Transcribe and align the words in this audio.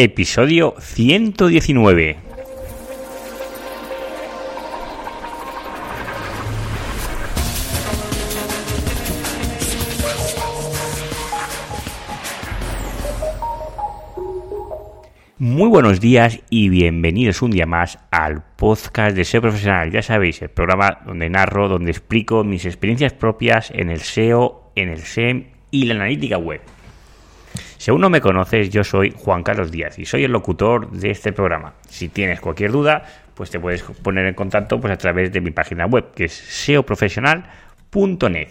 episodio 0.00 0.76
119. 0.78 2.16
Muy 15.38 15.68
buenos 15.68 15.98
días 15.98 16.38
y 16.48 16.68
bienvenidos 16.68 17.42
un 17.42 17.50
día 17.50 17.66
más 17.66 17.98
al 18.12 18.44
podcast 18.54 19.16
de 19.16 19.24
SEO 19.24 19.42
Profesional. 19.42 19.90
Ya 19.90 20.02
sabéis, 20.02 20.40
el 20.42 20.50
programa 20.50 21.00
donde 21.06 21.28
narro, 21.28 21.68
donde 21.68 21.90
explico 21.90 22.44
mis 22.44 22.66
experiencias 22.66 23.14
propias 23.14 23.72
en 23.72 23.90
el 23.90 23.98
SEO, 23.98 24.70
en 24.76 24.90
el 24.90 25.00
SEM 25.00 25.46
y 25.72 25.86
la 25.86 25.94
analítica 25.94 26.38
web. 26.38 26.60
Si 27.78 27.90
aún 27.92 28.00
no 28.00 28.10
me 28.10 28.20
conoces, 28.20 28.70
yo 28.70 28.82
soy 28.82 29.14
Juan 29.16 29.44
Carlos 29.44 29.70
Díaz 29.70 30.00
y 30.00 30.04
soy 30.04 30.24
el 30.24 30.32
locutor 30.32 30.90
de 30.90 31.10
este 31.10 31.32
programa. 31.32 31.74
Si 31.88 32.08
tienes 32.08 32.40
cualquier 32.40 32.72
duda, 32.72 33.04
pues 33.34 33.50
te 33.50 33.60
puedes 33.60 33.82
poner 33.82 34.26
en 34.26 34.34
contacto 34.34 34.80
pues, 34.80 34.92
a 34.92 34.98
través 34.98 35.32
de 35.32 35.40
mi 35.40 35.52
página 35.52 35.86
web, 35.86 36.10
que 36.12 36.24
es 36.24 36.32
seoprofesional.net. 36.32 38.48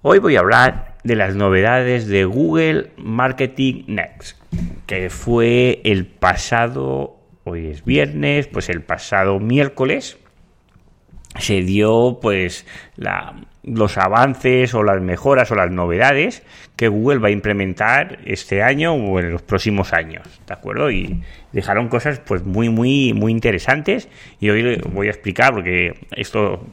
Hoy 0.00 0.20
voy 0.20 0.36
a 0.36 0.40
hablar 0.40 0.94
de 1.04 1.16
las 1.16 1.34
novedades 1.34 2.06
de 2.06 2.24
Google 2.24 2.92
Marketing 2.96 3.84
Next, 3.88 4.38
que 4.86 5.10
fue 5.10 5.82
el 5.84 6.06
pasado, 6.06 7.18
hoy 7.44 7.66
es 7.66 7.84
viernes, 7.84 8.46
pues 8.46 8.70
el 8.70 8.80
pasado 8.80 9.38
miércoles 9.38 10.16
se 11.38 11.62
dio 11.62 12.18
pues 12.20 12.66
los 13.62 13.98
avances 13.98 14.74
o 14.74 14.82
las 14.82 15.00
mejoras 15.00 15.50
o 15.50 15.54
las 15.54 15.70
novedades 15.70 16.42
que 16.76 16.88
Google 16.88 17.18
va 17.18 17.28
a 17.28 17.32
implementar 17.32 18.18
este 18.24 18.62
año 18.62 18.94
o 18.94 19.18
en 19.20 19.32
los 19.32 19.42
próximos 19.42 19.92
años, 19.92 20.26
¿de 20.46 20.54
acuerdo? 20.54 20.90
Y 20.90 21.22
dejaron 21.52 21.88
cosas 21.88 22.20
pues 22.20 22.44
muy 22.44 22.68
muy 22.68 23.12
muy 23.12 23.32
interesantes 23.32 24.08
y 24.40 24.50
hoy 24.50 24.80
voy 24.92 25.08
a 25.08 25.10
explicar 25.10 25.52
porque 25.54 25.94
esto 26.12 26.64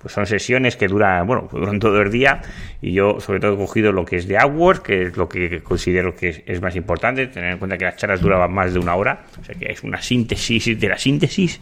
pues 0.00 0.14
son 0.14 0.26
sesiones 0.26 0.76
que 0.76 0.86
duran, 0.86 1.26
bueno, 1.26 1.48
pues 1.50 1.60
duran 1.60 1.80
todo 1.80 2.00
el 2.00 2.10
día 2.10 2.40
y 2.80 2.92
yo 2.92 3.18
sobre 3.20 3.40
todo 3.40 3.54
he 3.54 3.56
cogido 3.56 3.92
lo 3.92 4.04
que 4.04 4.16
es 4.16 4.28
de 4.28 4.38
AdWords, 4.38 4.80
que 4.80 5.02
es 5.02 5.16
lo 5.16 5.28
que 5.28 5.60
considero 5.60 6.14
que 6.14 6.28
es, 6.28 6.42
es 6.46 6.62
más 6.62 6.76
importante, 6.76 7.26
tener 7.26 7.52
en 7.52 7.58
cuenta 7.58 7.76
que 7.76 7.84
las 7.84 7.96
charlas 7.96 8.20
duraban 8.20 8.52
más 8.52 8.72
de 8.72 8.78
una 8.78 8.94
hora, 8.94 9.24
o 9.40 9.44
sea 9.44 9.56
que 9.56 9.72
es 9.72 9.82
una 9.82 10.00
síntesis 10.00 10.78
de 10.78 10.88
la 10.88 10.98
síntesis, 10.98 11.60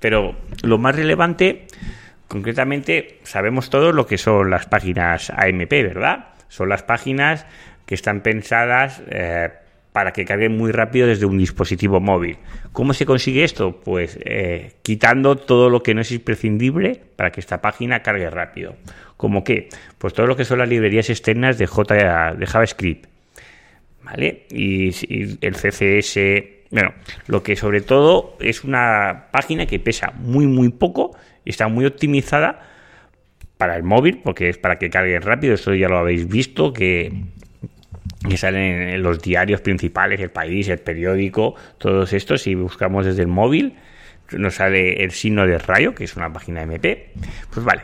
pero 0.00 0.36
lo 0.62 0.78
más 0.78 0.94
relevante 0.96 1.66
Concretamente, 2.28 3.20
sabemos 3.22 3.70
todos 3.70 3.94
lo 3.94 4.06
que 4.06 4.18
son 4.18 4.50
las 4.50 4.66
páginas 4.66 5.30
AMP, 5.30 5.70
¿verdad? 5.70 6.26
Son 6.48 6.68
las 6.68 6.82
páginas 6.82 7.46
que 7.86 7.94
están 7.94 8.20
pensadas 8.20 9.02
eh, 9.08 9.48
para 9.92 10.12
que 10.12 10.26
carguen 10.26 10.54
muy 10.54 10.70
rápido 10.70 11.06
desde 11.06 11.24
un 11.24 11.38
dispositivo 11.38 12.00
móvil. 12.00 12.36
¿Cómo 12.72 12.92
se 12.92 13.06
consigue 13.06 13.44
esto? 13.44 13.80
Pues 13.80 14.18
eh, 14.22 14.74
quitando 14.82 15.36
todo 15.36 15.70
lo 15.70 15.82
que 15.82 15.94
no 15.94 16.02
es 16.02 16.12
imprescindible 16.12 17.00
para 17.16 17.32
que 17.32 17.40
esta 17.40 17.62
página 17.62 18.02
cargue 18.02 18.28
rápido. 18.28 18.76
¿Cómo 19.16 19.42
qué? 19.42 19.70
Pues 19.96 20.12
todo 20.12 20.26
lo 20.26 20.36
que 20.36 20.44
son 20.44 20.58
las 20.58 20.68
librerías 20.68 21.08
externas 21.08 21.56
de, 21.56 21.66
J, 21.66 22.34
de 22.34 22.46
JavaScript. 22.46 23.06
¿Vale? 24.02 24.46
Y, 24.50 24.88
y 24.88 25.38
el 25.40 25.54
CSS. 25.54 26.57
Bueno, 26.70 26.92
lo 27.26 27.42
que 27.42 27.56
sobre 27.56 27.80
todo 27.80 28.36
es 28.40 28.64
una 28.64 29.28
página 29.30 29.66
que 29.66 29.78
pesa 29.78 30.12
muy, 30.16 30.46
muy 30.46 30.68
poco 30.68 31.16
está 31.44 31.68
muy 31.68 31.86
optimizada 31.86 32.60
para 33.56 33.76
el 33.76 33.82
móvil, 33.82 34.20
porque 34.22 34.48
es 34.50 34.58
para 34.58 34.76
que 34.76 34.90
cargue 34.90 35.18
rápido, 35.18 35.54
eso 35.54 35.74
ya 35.74 35.88
lo 35.88 35.98
habéis 35.98 36.28
visto, 36.28 36.72
que, 36.72 37.12
que 38.28 38.36
salen 38.36 38.82
en 38.82 39.02
los 39.02 39.20
diarios 39.20 39.60
principales, 39.60 40.20
el 40.20 40.30
país, 40.30 40.68
el 40.68 40.78
periódico, 40.78 41.54
todos 41.78 42.12
estos, 42.12 42.42
si 42.42 42.54
buscamos 42.54 43.06
desde 43.06 43.22
el 43.22 43.28
móvil, 43.28 43.76
nos 44.32 44.56
sale 44.56 45.02
el 45.02 45.10
signo 45.10 45.46
de 45.46 45.58
rayo, 45.58 45.94
que 45.94 46.04
es 46.04 46.16
una 46.16 46.32
página 46.32 46.62
MP. 46.62 47.12
Pues 47.52 47.64
vale, 47.64 47.82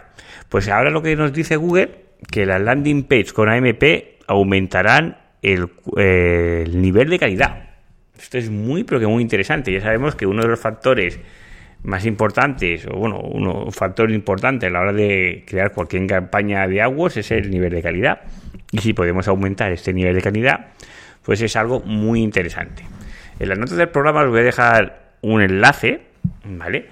pues 0.49 0.69
ahora 0.69 0.91
lo 0.91 1.03
que 1.03 1.17
nos 1.17 1.33
dice 1.33 1.57
Google, 1.57 1.91
que 2.31 2.47
las 2.47 2.61
landing 2.61 3.05
page 3.05 3.33
con 3.33 3.49
AMP 3.49 3.83
aumentarán 4.27 5.19
eh, 5.43 6.63
el 6.67 6.81
nivel 6.81 7.09
de 7.09 7.19
calidad. 7.19 7.74
Esto 8.19 8.39
es 8.39 8.51
muy, 8.51 8.85
pero 8.85 9.01
que 9.01 9.07
muy 9.07 9.23
interesante. 9.23 9.73
Ya 9.73 9.81
sabemos 9.81 10.15
que 10.15 10.27
uno 10.27 10.43
de 10.43 10.49
los 10.49 10.61
factores 10.61 11.19
más 11.85 12.07
importantes, 12.07 12.87
o 12.87 12.97
bueno, 12.97 13.21
un 13.21 13.73
factor 13.73 14.11
importante 14.11 14.67
a 14.67 14.71
la 14.71 14.81
hora 14.81 14.93
de 14.93 15.45
crear 15.47 15.73
cualquier 15.73 16.07
campaña 16.07 16.67
de 16.67 16.81
AdWords 16.81 17.19
es 17.19 17.31
el 17.31 17.51
nivel 17.51 17.73
de 17.73 17.83
calidad. 17.83 18.23
Y 18.73 18.79
si 18.79 18.95
podemos 18.95 19.29
aumentar 19.29 19.71
este 19.71 19.93
nivel 19.93 20.15
de 20.15 20.23
calidad, 20.23 20.69
pues 21.23 21.41
es 21.43 21.55
algo 21.57 21.81
muy 21.81 22.23
interesante. 22.23 22.85
En 23.39 23.49
las 23.49 23.59
notas 23.59 23.77
del 23.77 23.89
programa 23.89 24.23
os 24.23 24.31
voy 24.31 24.41
a 24.41 24.45
dejar 24.45 25.15
un 25.21 25.43
enlace, 25.43 26.01
¿vale? 26.45 26.87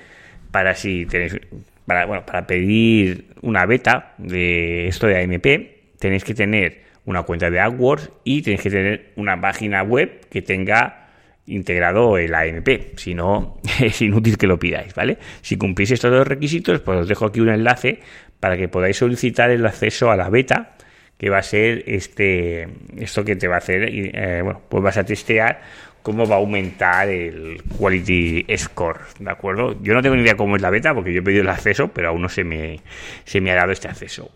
Para 0.50 0.74
si 0.74 1.06
tenéis, 1.06 1.40
para, 1.86 2.04
bueno, 2.04 2.26
para 2.26 2.46
pedir 2.46 3.26
una 3.40 3.64
beta 3.64 4.12
de 4.18 4.88
esto 4.88 5.06
de 5.06 5.22
AMP, 5.22 5.98
tenéis 5.98 6.24
que 6.24 6.34
tener 6.34 6.82
una 7.06 7.22
cuenta 7.22 7.50
de 7.50 7.60
AdWords 7.60 8.10
y 8.24 8.42
tenéis 8.42 8.60
que 8.60 8.70
tener 8.70 9.12
una 9.16 9.40
página 9.40 9.82
web 9.82 10.20
que 10.30 10.42
tenga 10.42 11.01
integrado 11.46 12.18
el 12.18 12.34
AMP, 12.34 12.96
si 12.96 13.14
no 13.14 13.58
es 13.80 14.00
inútil 14.02 14.38
que 14.38 14.46
lo 14.46 14.58
pidáis, 14.58 14.94
¿vale? 14.94 15.18
Si 15.40 15.56
cumplís 15.56 15.90
estos 15.90 16.10
dos 16.10 16.26
requisitos, 16.26 16.80
pues 16.80 17.00
os 17.00 17.08
dejo 17.08 17.26
aquí 17.26 17.40
un 17.40 17.48
enlace 17.48 18.00
para 18.40 18.56
que 18.56 18.68
podáis 18.68 18.96
solicitar 18.96 19.50
el 19.50 19.64
acceso 19.66 20.10
a 20.10 20.16
la 20.16 20.28
beta, 20.28 20.76
que 21.18 21.30
va 21.30 21.38
a 21.38 21.42
ser 21.42 21.84
este 21.86 22.68
esto 22.96 23.24
que 23.24 23.36
te 23.36 23.48
va 23.48 23.56
a 23.56 23.58
hacer, 23.58 23.88
eh, 23.88 24.40
bueno, 24.42 24.62
pues 24.68 24.82
vas 24.82 24.96
a 24.96 25.04
testear 25.04 25.60
cómo 26.02 26.26
va 26.26 26.34
a 26.34 26.38
aumentar 26.38 27.08
el 27.08 27.62
quality 27.78 28.44
score, 28.56 29.00
¿de 29.20 29.30
acuerdo? 29.30 29.80
Yo 29.82 29.94
no 29.94 30.02
tengo 30.02 30.16
ni 30.16 30.22
idea 30.22 30.36
cómo 30.36 30.56
es 30.56 30.62
la 30.62 30.70
beta 30.70 30.94
porque 30.94 31.12
yo 31.12 31.20
he 31.20 31.22
pedido 31.22 31.42
el 31.42 31.48
acceso, 31.48 31.88
pero 31.88 32.08
aún 32.08 32.22
no 32.22 32.28
se 32.28 32.42
me, 32.42 32.80
se 33.24 33.40
me 33.40 33.52
ha 33.52 33.54
dado 33.54 33.70
este 33.70 33.88
acceso. 33.88 34.30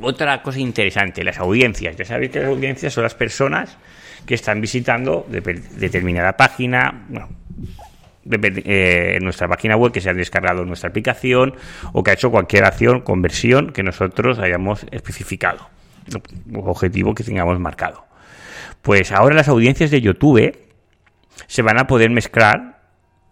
Otra 0.00 0.40
cosa 0.42 0.60
interesante, 0.60 1.24
las 1.24 1.38
audiencias. 1.38 1.96
Ya 1.96 2.04
sabéis 2.04 2.30
que 2.30 2.40
las 2.40 2.48
audiencias 2.48 2.92
son 2.92 3.02
las 3.02 3.14
personas 3.14 3.76
que 4.26 4.34
están 4.34 4.60
visitando 4.60 5.26
determinada 5.28 6.36
página, 6.36 7.06
bueno, 7.08 7.28
eh, 8.30 9.18
nuestra 9.20 9.48
página 9.48 9.76
web, 9.76 9.92
que 9.92 10.00
se 10.00 10.08
ha 10.08 10.14
descargado 10.14 10.64
nuestra 10.64 10.88
aplicación 10.88 11.54
o 11.92 12.02
que 12.02 12.10
ha 12.10 12.14
hecho 12.14 12.30
cualquier 12.30 12.64
acción, 12.64 13.00
conversión 13.02 13.72
que 13.72 13.82
nosotros 13.82 14.38
hayamos 14.38 14.86
especificado, 14.90 15.68
objetivo 16.54 17.14
que 17.14 17.24
tengamos 17.24 17.58
marcado. 17.60 18.06
Pues 18.80 19.12
ahora 19.12 19.34
las 19.34 19.48
audiencias 19.48 19.90
de 19.90 20.00
YouTube 20.00 20.56
se 21.46 21.62
van 21.62 21.78
a 21.78 21.86
poder 21.86 22.10
mezclar 22.10 22.82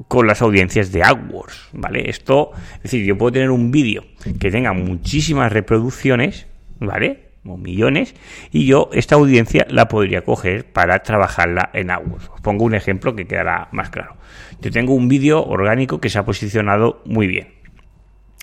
con 0.08 0.26
las 0.26 0.42
audiencias 0.42 0.92
de 0.92 1.02
AdWords, 1.02 1.68
¿vale? 1.72 2.10
Esto, 2.10 2.50
es 2.76 2.82
decir, 2.84 3.04
yo 3.04 3.16
puedo 3.16 3.32
tener 3.32 3.50
un 3.50 3.70
vídeo 3.70 4.04
que 4.40 4.50
tenga 4.50 4.72
muchísimas 4.72 5.52
reproducciones, 5.52 6.46
¿vale? 6.80 7.31
O 7.44 7.56
millones, 7.56 8.14
y 8.50 8.66
yo 8.66 8.88
esta 8.92 9.16
audiencia 9.16 9.66
la 9.68 9.88
podría 9.88 10.22
coger 10.22 10.64
para 10.64 11.00
trabajarla 11.00 11.70
en 11.72 11.90
AdWords. 11.90 12.28
Os 12.34 12.40
pongo 12.40 12.64
un 12.64 12.74
ejemplo 12.74 13.16
que 13.16 13.26
quedará 13.26 13.68
más 13.72 13.90
claro. 13.90 14.16
Yo 14.60 14.70
tengo 14.70 14.94
un 14.94 15.08
vídeo 15.08 15.44
orgánico 15.44 16.00
que 16.00 16.08
se 16.08 16.18
ha 16.18 16.24
posicionado 16.24 17.02
muy 17.04 17.26
bien. 17.26 17.48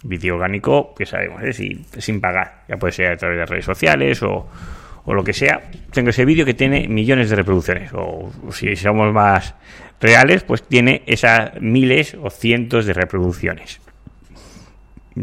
Vídeo 0.03 0.35
orgánico 0.35 0.93
que 0.95 1.05
sabemos, 1.05 1.43
¿eh? 1.43 1.53
sin, 1.53 1.85
sin, 1.97 2.21
pagar. 2.21 2.63
Ya 2.67 2.77
puede 2.77 2.93
ser 2.93 3.11
a 3.11 3.17
través 3.17 3.37
de 3.37 3.45
redes 3.45 3.65
sociales 3.65 4.21
o, 4.23 4.47
o 5.05 5.13
lo 5.13 5.23
que 5.23 5.33
sea. 5.33 5.61
Tengo 5.91 6.09
ese 6.09 6.25
vídeo 6.25 6.45
que 6.45 6.53
tiene 6.53 6.87
millones 6.87 7.29
de 7.29 7.35
reproducciones. 7.35 7.93
O, 7.93 8.31
o 8.47 8.51
si 8.51 8.75
somos 8.75 9.13
más 9.13 9.55
reales, 9.99 10.43
pues 10.43 10.63
tiene 10.63 11.03
esas 11.05 11.59
miles 11.61 12.15
o 12.21 12.29
cientos 12.29 12.85
de 12.85 12.93
reproducciones 12.93 13.81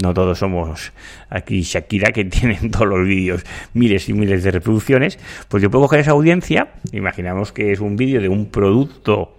no 0.02 0.12
todos 0.14 0.38
somos 0.38 0.92
aquí 1.30 1.62
Shakira 1.62 2.12
que 2.12 2.24
tienen 2.26 2.70
todos 2.70 2.86
los 2.86 3.06
vídeos 3.06 3.44
miles 3.74 4.08
y 4.08 4.12
miles 4.12 4.42
de 4.42 4.50
reproducciones, 4.50 5.18
pues 5.48 5.62
yo 5.62 5.70
puedo 5.70 5.84
coger 5.84 6.00
esa 6.00 6.12
audiencia, 6.12 6.68
imaginamos 6.92 7.52
que 7.52 7.72
es 7.72 7.80
un 7.80 7.96
vídeo 7.96 8.20
de 8.20 8.28
un 8.28 8.50
producto 8.50 9.36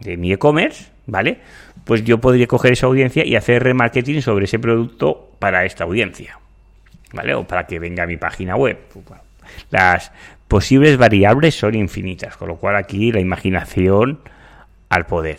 de 0.00 0.16
mi 0.16 0.32
e-commerce, 0.32 0.90
¿vale? 1.06 1.38
Pues 1.84 2.04
yo 2.04 2.20
podría 2.20 2.46
coger 2.46 2.72
esa 2.72 2.86
audiencia 2.86 3.24
y 3.24 3.36
hacer 3.36 3.62
remarketing 3.62 4.22
sobre 4.22 4.44
ese 4.44 4.58
producto 4.58 5.32
para 5.38 5.64
esta 5.64 5.84
audiencia, 5.84 6.38
¿vale? 7.12 7.34
O 7.34 7.46
para 7.46 7.66
que 7.66 7.78
venga 7.78 8.02
a 8.02 8.06
mi 8.06 8.16
página 8.16 8.56
web. 8.56 8.78
Las 9.70 10.12
posibles 10.48 10.96
variables 10.96 11.54
son 11.54 11.74
infinitas, 11.74 12.36
con 12.36 12.48
lo 12.48 12.56
cual 12.56 12.76
aquí 12.76 13.12
la 13.12 13.20
imaginación 13.20 14.20
al 14.88 15.06
poder. 15.06 15.38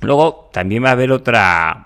Luego 0.00 0.50
también 0.52 0.84
va 0.84 0.90
a 0.90 0.92
haber 0.92 1.12
otra 1.12 1.85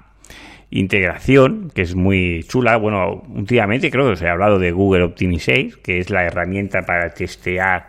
integración, 0.70 1.70
que 1.74 1.82
es 1.82 1.94
muy 1.94 2.44
chula. 2.48 2.76
Bueno, 2.76 3.22
últimamente 3.28 3.90
creo 3.90 4.06
que 4.06 4.12
os 4.12 4.22
he 4.22 4.28
hablado 4.28 4.58
de 4.58 4.72
Google 4.72 5.02
Optimizate, 5.02 5.72
que 5.82 5.98
es 5.98 6.10
la 6.10 6.24
herramienta 6.24 6.82
para 6.82 7.10
testear 7.10 7.88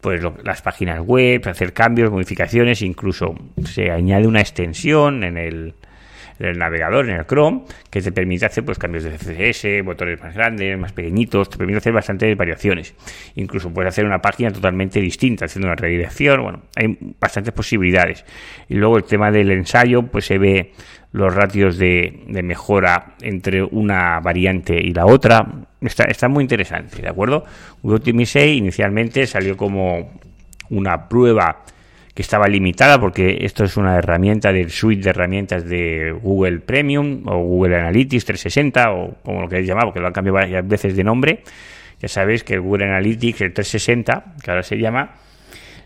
pues 0.00 0.20
las 0.42 0.62
páginas 0.62 1.00
web, 1.00 1.46
hacer 1.46 1.72
cambios, 1.72 2.10
modificaciones, 2.10 2.82
incluso 2.82 3.36
se 3.64 3.92
añade 3.92 4.26
una 4.26 4.40
extensión 4.40 5.22
en 5.22 5.38
el, 5.38 5.74
en 6.40 6.46
el 6.46 6.58
navegador, 6.58 7.08
en 7.08 7.16
el 7.18 7.24
Chrome, 7.24 7.62
que 7.88 8.02
te 8.02 8.10
permite 8.10 8.44
hacer 8.44 8.64
pues 8.64 8.80
cambios 8.80 9.04
de 9.04 9.12
CSS, 9.12 9.84
botones 9.84 10.20
más 10.20 10.34
grandes, 10.34 10.76
más 10.76 10.92
pequeñitos, 10.92 11.50
te 11.50 11.56
permite 11.56 11.78
hacer 11.78 11.92
bastantes 11.92 12.36
variaciones. 12.36 12.96
Incluso 13.36 13.72
puedes 13.72 13.90
hacer 13.90 14.04
una 14.04 14.20
página 14.20 14.50
totalmente 14.50 15.00
distinta, 15.00 15.44
haciendo 15.44 15.68
una 15.68 15.76
redirección, 15.76 16.42
bueno, 16.42 16.62
hay 16.74 16.98
bastantes 17.20 17.54
posibilidades. 17.54 18.24
Y 18.68 18.74
luego 18.74 18.96
el 18.96 19.04
tema 19.04 19.30
del 19.30 19.52
ensayo, 19.52 20.02
pues 20.02 20.26
se 20.26 20.38
ve 20.38 20.72
los 21.12 21.34
ratios 21.34 21.76
de, 21.76 22.24
mejora 22.42 23.14
entre 23.20 23.62
una 23.62 24.20
variante 24.20 24.78
y 24.80 24.92
la 24.92 25.06
otra. 25.06 25.46
Está, 25.80 26.04
está 26.04 26.28
muy 26.28 26.42
interesante, 26.42 27.02
¿de 27.02 27.08
acuerdo? 27.08 27.44
Google 27.82 28.02
inicialmente 28.46 29.26
salió 29.26 29.56
como 29.56 30.10
una 30.70 31.08
prueba 31.08 31.64
que 32.14 32.22
estaba 32.22 32.46
limitada 32.46 33.00
porque 33.00 33.38
esto 33.42 33.64
es 33.64 33.76
una 33.76 33.96
herramienta 33.96 34.52
del 34.52 34.70
suite 34.70 35.02
de 35.02 35.10
herramientas 35.10 35.64
de 35.64 36.14
Google 36.22 36.60
Premium 36.60 37.22
o 37.26 37.38
Google 37.38 37.76
Analytics 37.76 38.24
360 38.26 38.92
o 38.92 39.14
como 39.22 39.42
lo 39.42 39.48
queréis 39.48 39.68
llamar, 39.68 39.84
porque 39.84 40.00
lo 40.00 40.06
han 40.06 40.12
cambiado 40.12 40.34
varias 40.34 40.66
veces 40.66 40.96
de 40.96 41.04
nombre. 41.04 41.42
Ya 42.00 42.08
sabéis 42.08 42.42
que 42.42 42.58
Google 42.58 42.86
Analytics, 42.86 43.40
el 43.42 43.52
360, 43.52 44.34
que 44.42 44.50
ahora 44.50 44.62
se 44.62 44.76
llama, 44.76 45.12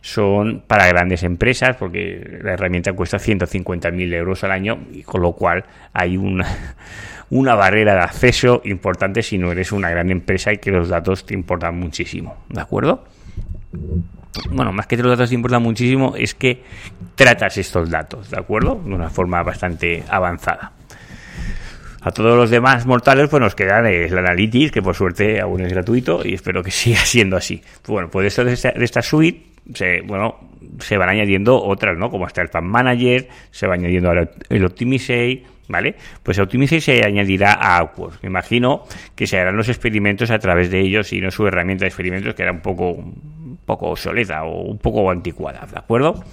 son 0.07 0.63
para 0.69 0.87
grandes 0.87 1.25
empresas 1.25 1.75
porque 1.77 2.39
la 2.41 2.53
herramienta 2.53 2.93
cuesta 2.93 3.19
150.000 3.19 4.15
euros 4.15 4.45
al 4.45 4.53
año 4.53 4.79
y 4.93 5.03
con 5.03 5.21
lo 5.21 5.33
cual 5.33 5.65
hay 5.93 6.17
una, 6.17 6.47
una 7.31 7.57
barrera 7.57 7.95
de 7.95 8.01
acceso 8.03 8.63
importante 8.65 9.23
si 9.25 9.37
no 9.37 9.51
eres 9.51 9.73
una 9.73 9.91
gran 9.91 10.11
empresa 10.11 10.53
y 10.53 10.59
que 10.59 10.71
los 10.71 10.89
datos 10.89 11.27
te 11.27 11.35
importan 11.35 11.77
muchísimo, 11.81 12.37
¿de 12.49 12.61
acuerdo? 12.61 13.05
bueno, 14.51 14.73
más 14.73 14.87
que 14.87 14.97
los 14.97 15.11
datos 15.11 15.31
te 15.31 15.35
importan 15.35 15.63
muchísimo, 15.63 16.15
es 16.17 16.37
que 16.37 16.63
tratas 17.17 17.59
estos 17.59 17.91
datos, 17.91 18.31
¿de 18.31 18.39
acuerdo? 18.39 18.81
De 18.85 18.95
una 18.95 19.11
forma 19.11 19.43
bastante 19.43 20.05
avanzada. 20.09 20.73
A 22.03 22.13
todos 22.13 22.37
los 22.37 22.51
demás 22.51 22.87
mortales, 22.87 23.29
pues 23.29 23.41
nos 23.41 23.57
queda 23.57 23.81
el 23.91 24.17
Analytics, 24.17 24.71
que 24.71 24.83
por 24.83 24.95
suerte 24.95 25.41
aún 25.41 25.63
es 25.63 25.73
gratuito 25.73 26.21
y 26.25 26.35
espero 26.35 26.63
que 26.63 26.71
siga 26.71 27.01
siendo 27.01 27.37
así. 27.37 27.61
Bueno, 27.89 28.09
pues 28.09 28.29
esto 28.29 28.45
de 28.45 28.53
esta, 28.53 29.03
suite, 29.03 29.56
se, 29.75 30.03
bueno, 30.03 30.37
se 30.81 30.97
van 30.97 31.09
añadiendo 31.09 31.63
otras, 31.63 31.97
¿no? 31.97 32.11
Como 32.11 32.27
hasta 32.27 32.43
el 32.43 32.49
Fan 32.49 32.67
Manager, 32.67 33.29
se 33.51 33.67
va 33.67 33.75
añadiendo 33.75 34.09
ahora 34.09 34.31
el 34.49 34.65
Optimisei, 34.65 35.45
¿vale? 35.69 35.95
Pues 36.23 36.39
Optimisei 36.39 36.81
se 36.81 37.05
añadirá 37.05 37.55
a 37.55 37.79
Awkward. 37.79 38.15
Me 38.23 38.29
imagino 38.29 38.85
que 39.15 39.27
se 39.27 39.39
harán 39.39 39.57
los 39.57 39.69
experimentos 39.69 40.31
a 40.31 40.39
través 40.39 40.71
de 40.71 40.81
ellos 40.81 41.13
y 41.13 41.21
no 41.21 41.31
su 41.31 41.47
herramienta 41.47 41.85
de 41.85 41.89
experimentos, 41.89 42.35
que 42.35 42.43
era 42.43 42.53
un 42.53 42.61
poco 42.61 43.05
poco 43.67 43.91
obsoleta 43.91 44.45
o 44.45 44.63
un 44.63 44.79
poco 44.79 45.11
anticuada, 45.11 45.67
¿de 45.71 45.79
acuerdo? 45.79 46.25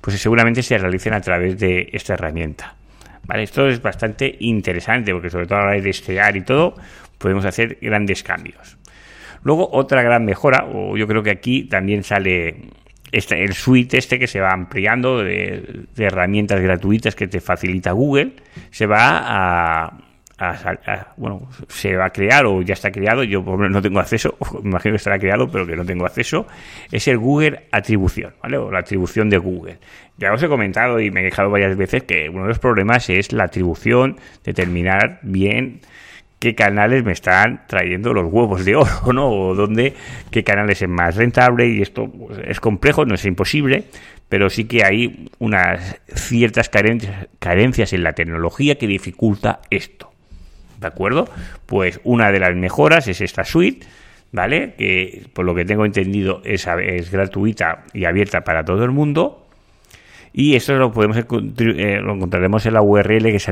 Pues 0.00 0.20
seguramente 0.20 0.62
se 0.62 0.78
realicen 0.78 1.14
a 1.14 1.20
través 1.20 1.58
de 1.58 1.88
esta 1.92 2.14
herramienta. 2.14 2.76
¿Vale? 3.26 3.42
Esto 3.42 3.66
es 3.66 3.80
bastante 3.80 4.36
interesante 4.40 5.12
porque 5.12 5.30
sobre 5.30 5.46
todo 5.46 5.56
a 5.56 5.60
la 5.62 5.66
hora 5.68 5.76
de 5.76 5.80
destear 5.80 6.36
y 6.36 6.42
todo 6.42 6.76
podemos 7.16 7.46
hacer 7.46 7.78
grandes 7.80 8.22
cambios. 8.22 8.76
Luego 9.44 9.68
otra 9.72 10.02
gran 10.02 10.24
mejora, 10.24 10.66
o 10.72 10.96
yo 10.96 11.06
creo 11.06 11.22
que 11.22 11.30
aquí 11.30 11.64
también 11.64 12.02
sale 12.02 12.70
este, 13.12 13.44
el 13.44 13.52
suite 13.52 13.98
este 13.98 14.18
que 14.18 14.26
se 14.26 14.40
va 14.40 14.50
ampliando 14.50 15.22
de 15.22 15.86
herramientas 15.96 16.60
gratuitas 16.60 17.14
que 17.14 17.28
te 17.28 17.40
facilita 17.40 17.92
Google, 17.92 18.32
se 18.70 18.86
va 18.86 19.22
a, 19.22 20.04
bueno, 21.16 21.48
se 21.68 21.94
va 21.94 22.06
a 22.06 22.10
crear 22.10 22.44
o 22.46 22.60
ya 22.62 22.74
está 22.74 22.90
creado, 22.90 23.22
yo 23.22 23.42
no 23.42 23.80
tengo 23.80 24.00
acceso, 24.00 24.36
me 24.62 24.70
imagino 24.70 24.92
que 24.92 24.96
estará 24.96 25.18
creado, 25.18 25.48
pero 25.48 25.66
que 25.66 25.76
no 25.76 25.84
tengo 25.84 26.06
acceso, 26.06 26.46
es 26.90 27.06
el 27.08 27.18
Google 27.18 27.66
Atribución, 27.70 28.34
¿vale? 28.42 28.58
O 28.58 28.70
la 28.70 28.80
atribución 28.80 29.30
de 29.30 29.38
Google. 29.38 29.78
Ya 30.18 30.32
os 30.32 30.42
he 30.42 30.48
comentado 30.48 31.00
y 31.00 31.10
me 31.10 31.20
he 31.20 31.24
quejado 31.24 31.50
varias 31.50 31.76
veces 31.76 32.02
que 32.02 32.28
uno 32.28 32.42
de 32.42 32.48
los 32.48 32.58
problemas 32.58 33.08
es 33.10 33.32
la 33.32 33.44
atribución, 33.44 34.16
determinar 34.42 35.20
bien 35.22 35.80
qué 36.38 36.54
canales 36.54 37.04
me 37.04 37.12
están 37.12 37.62
trayendo 37.66 38.12
los 38.12 38.32
huevos 38.32 38.64
de 38.64 38.76
oro, 38.76 38.90
¿no? 39.12 39.30
O 39.30 39.54
dónde, 39.54 39.94
qué 40.30 40.44
canales 40.44 40.82
es 40.82 40.88
más 40.88 41.16
rentable 41.16 41.68
y 41.68 41.82
esto 41.82 42.08
pues, 42.08 42.38
es 42.46 42.60
complejo, 42.60 43.04
no 43.04 43.14
es 43.14 43.24
imposible, 43.24 43.84
pero 44.28 44.50
sí 44.50 44.64
que 44.64 44.84
hay 44.84 45.28
unas 45.38 46.00
ciertas 46.14 46.68
carencias, 46.68 47.28
carencias 47.38 47.92
en 47.92 48.02
la 48.02 48.12
tecnología 48.12 48.76
que 48.76 48.86
dificulta 48.86 49.60
esto. 49.70 50.14
¿de 50.84 50.88
acuerdo? 50.88 51.28
Pues 51.66 52.00
una 52.04 52.30
de 52.30 52.38
las 52.38 52.54
mejoras 52.54 53.08
es 53.08 53.20
esta 53.20 53.44
suite, 53.44 53.86
¿vale? 54.32 54.74
Que 54.78 55.26
por 55.32 55.44
lo 55.44 55.54
que 55.54 55.64
tengo 55.64 55.84
entendido 55.84 56.42
es, 56.44 56.66
es 56.66 57.10
gratuita 57.10 57.84
y 57.92 58.04
abierta 58.04 58.42
para 58.42 58.64
todo 58.64 58.84
el 58.84 58.92
mundo. 58.92 59.46
Y 60.32 60.56
esto 60.56 60.74
lo 60.74 60.92
podemos 60.92 61.16
eh, 61.16 62.00
lo 62.02 62.14
encontraremos 62.14 62.66
en 62.66 62.74
la 62.74 62.82
URL 62.82 63.22
que 63.22 63.36
es 63.36 63.48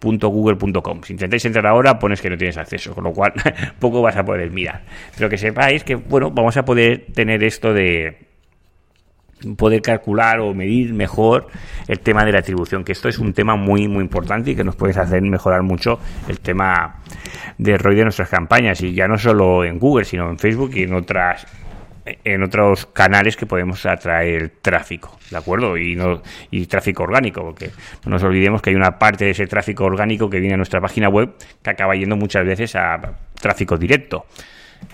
atribution.google.com. 0.00 1.02
Si 1.02 1.12
intentáis 1.12 1.44
entrar 1.44 1.66
ahora, 1.66 1.98
pones 1.98 2.20
que 2.20 2.30
no 2.30 2.36
tienes 2.36 2.56
acceso, 2.56 2.94
con 2.94 3.04
lo 3.04 3.12
cual 3.12 3.32
poco 3.78 4.02
vas 4.02 4.16
a 4.16 4.24
poder 4.24 4.50
mirar. 4.50 4.82
Pero 5.16 5.28
que 5.28 5.38
sepáis 5.38 5.84
que, 5.84 5.94
bueno, 5.94 6.30
vamos 6.30 6.56
a 6.56 6.64
poder 6.64 7.06
tener 7.14 7.44
esto 7.44 7.72
de 7.72 8.30
poder 9.56 9.80
calcular 9.80 10.38
o 10.40 10.52
medir 10.52 10.92
mejor 10.92 11.46
el 11.88 12.00
tema 12.00 12.26
de 12.26 12.32
la 12.32 12.40
atribución, 12.40 12.84
que 12.84 12.92
esto 12.92 13.08
es 13.08 13.18
un 13.18 13.32
tema 13.32 13.56
muy 13.56 13.88
muy 13.88 14.02
importante 14.02 14.50
y 14.50 14.54
que 14.54 14.64
nos 14.64 14.76
puede 14.76 15.00
hacer 15.00 15.22
mejorar 15.22 15.62
mucho 15.62 15.98
el 16.28 16.40
tema 16.40 16.96
de 17.56 17.78
ROI 17.78 17.96
de 17.96 18.02
nuestras 18.02 18.28
campañas 18.28 18.82
y 18.82 18.92
ya 18.92 19.08
no 19.08 19.16
solo 19.16 19.64
en 19.64 19.78
Google, 19.78 20.04
sino 20.04 20.28
en 20.28 20.38
Facebook 20.38 20.72
y 20.74 20.82
en 20.82 20.92
otras 20.92 21.46
en 22.04 22.42
otros 22.42 22.86
canales 22.86 23.36
que 23.36 23.46
podemos 23.46 23.84
atraer 23.86 24.50
tráfico, 24.62 25.18
¿de 25.30 25.36
acuerdo? 25.36 25.76
Y 25.76 25.96
no 25.96 26.22
y 26.50 26.66
tráfico 26.66 27.02
orgánico, 27.02 27.42
porque 27.42 27.70
no 28.04 28.12
nos 28.12 28.22
olvidemos 28.22 28.62
que 28.62 28.70
hay 28.70 28.76
una 28.76 28.98
parte 28.98 29.24
de 29.26 29.32
ese 29.32 29.46
tráfico 29.46 29.84
orgánico 29.84 30.30
que 30.30 30.40
viene 30.40 30.54
a 30.54 30.56
nuestra 30.56 30.80
página 30.80 31.08
web 31.08 31.34
que 31.62 31.70
acaba 31.70 31.94
yendo 31.94 32.16
muchas 32.16 32.44
veces 32.44 32.74
a 32.76 33.00
tráfico 33.40 33.76
directo 33.76 34.26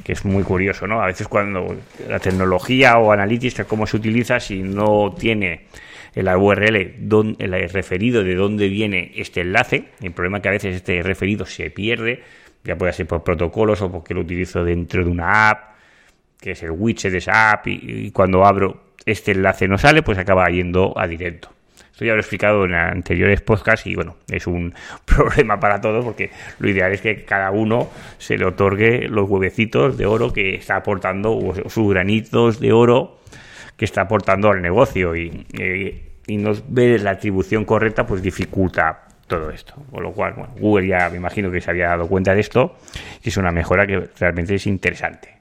que 0.05 0.13
es 0.13 0.25
muy 0.25 0.43
curioso, 0.43 0.87
¿no? 0.87 1.01
A 1.01 1.07
veces 1.07 1.29
cuando 1.29 1.77
la 2.09 2.19
tecnología 2.19 2.99
o 2.99 3.13
analítica, 3.13 3.65
cómo 3.65 3.87
se 3.87 3.97
utiliza, 3.97 4.41
si 4.41 4.63
no 4.63 5.15
tiene 5.17 5.67
el 6.15 6.29
URL, 6.29 6.95
don, 6.99 7.37
el 7.39 7.53
referido 7.71 8.25
de 8.25 8.35
dónde 8.35 8.69
viene 8.69 9.13
este 9.17 9.43
enlace, 9.43 9.85
el 10.01 10.13
problema 10.13 10.39
es 10.39 10.43
que 10.43 10.49
a 10.49 10.53
veces 10.53 10.77
este 10.77 11.03
referido 11.03 11.47
se 11.47 11.71
pierde, 11.71 12.23
ya 12.65 12.77
puede 12.77 12.93
ser 12.93 13.07
por 13.07 13.23
protocolos 13.23 13.83
o 13.83 13.93
porque 13.93 14.15
lo 14.15 14.23
utilizo 14.23 14.65
dentro 14.65 15.05
de 15.05 15.11
una 15.11 15.51
app, 15.51 15.76
que 16.47 16.53
es 16.53 16.63
el 16.63 16.71
widget 16.71 17.11
de 17.11 17.19
esa 17.19 17.51
app, 17.51 17.67
y 17.67 18.13
cuando 18.13 18.45
abro 18.45 18.81
este 19.05 19.33
enlace 19.33 19.67
no 19.67 19.79
sale, 19.79 20.05
pues 20.05 20.17
acaba 20.17 20.47
yendo 20.47 20.97
a 20.97 21.09
directo. 21.09 21.51
Esto 21.91 22.05
ya 22.05 22.13
lo 22.13 22.19
he 22.19 22.21
explicado 22.21 22.65
en 22.65 22.75
anteriores 22.75 23.41
podcasts 23.41 23.85
y 23.89 23.97
bueno, 23.97 24.15
es 24.31 24.47
un 24.47 24.73
problema 25.05 25.59
para 25.59 25.81
todos 25.81 26.05
porque 26.05 26.31
lo 26.61 26.69
ideal 26.69 26.93
es 26.93 27.01
que 27.01 27.25
cada 27.25 27.51
uno 27.51 27.91
se 28.19 28.39
le 28.39 28.45
otorgue 28.45 29.09
los 29.09 29.29
huevecitos 29.29 29.99
de 29.99 30.07
oro 30.07 30.33
que 30.33 30.55
está 30.55 30.77
aportando, 30.77 31.37
o 31.37 31.69
sus 31.69 31.91
granitos 31.91 32.61
de 32.61 32.73
oro 32.73 33.19
que 33.77 33.85
está 33.85 34.03
aportando 34.03 34.49
al 34.49 34.63
negocio 34.63 35.17
y, 35.17 35.47
eh, 35.59 36.13
y 36.29 36.37
no 36.37 36.53
ver 36.69 37.01
la 37.03 37.11
atribución 37.11 37.65
correcta 37.65 38.07
pues 38.07 38.23
dificulta 38.23 39.09
todo 39.27 39.51
esto. 39.51 39.75
Con 39.91 40.05
lo 40.05 40.13
cual, 40.13 40.35
Google 40.61 40.87
ya 40.87 41.11
me 41.11 41.17
imagino 41.17 41.51
que 41.51 41.61
se 41.61 41.73
había 41.73 41.89
dado 41.89 42.07
cuenta 42.07 42.37
de 42.37 42.41
esto 42.41 42.77
y 43.25 43.31
es 43.31 43.37
una 43.37 43.51
mejora 43.51 43.85
que 43.85 44.09
realmente 44.17 44.55
es 44.55 44.69
interesante. 44.69 45.36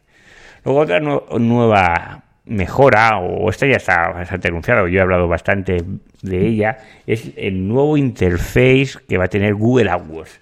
Luego 0.65 0.79
otra 0.79 0.99
nueva 0.99 2.23
mejora, 2.45 3.17
o 3.19 3.49
esta 3.49 3.67
ya 3.67 3.77
está 3.77 4.09
bastante 4.09 4.47
anunciada, 4.47 4.81
yo 4.87 4.99
he 4.99 5.01
hablado 5.01 5.27
bastante 5.27 5.83
de 6.21 6.47
ella, 6.47 6.77
es 7.05 7.31
el 7.37 7.67
nuevo 7.67 7.97
interface 7.97 8.97
que 9.07 9.17
va 9.17 9.25
a 9.25 9.27
tener 9.27 9.53
Google 9.55 9.89
AdWords. 9.89 10.41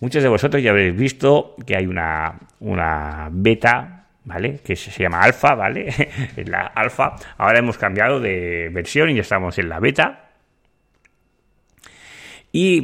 Muchos 0.00 0.22
de 0.22 0.28
vosotros 0.28 0.62
ya 0.62 0.70
habréis 0.70 0.96
visto 0.96 1.54
que 1.66 1.76
hay 1.76 1.86
una, 1.86 2.38
una 2.60 3.28
beta, 3.30 4.06
¿vale? 4.24 4.60
Que 4.64 4.74
se, 4.74 4.90
llama 4.90 5.20
alfa, 5.20 5.54
¿vale? 5.54 5.88
es 6.36 6.48
la 6.48 6.62
alfa. 6.62 7.16
Ahora 7.36 7.58
hemos 7.58 7.78
cambiado 7.78 8.18
de 8.18 8.70
versión 8.72 9.10
y 9.10 9.14
ya 9.14 9.20
estamos 9.20 9.58
en 9.58 9.68
la 9.68 9.78
beta. 9.78 10.29
Y, 12.52 12.82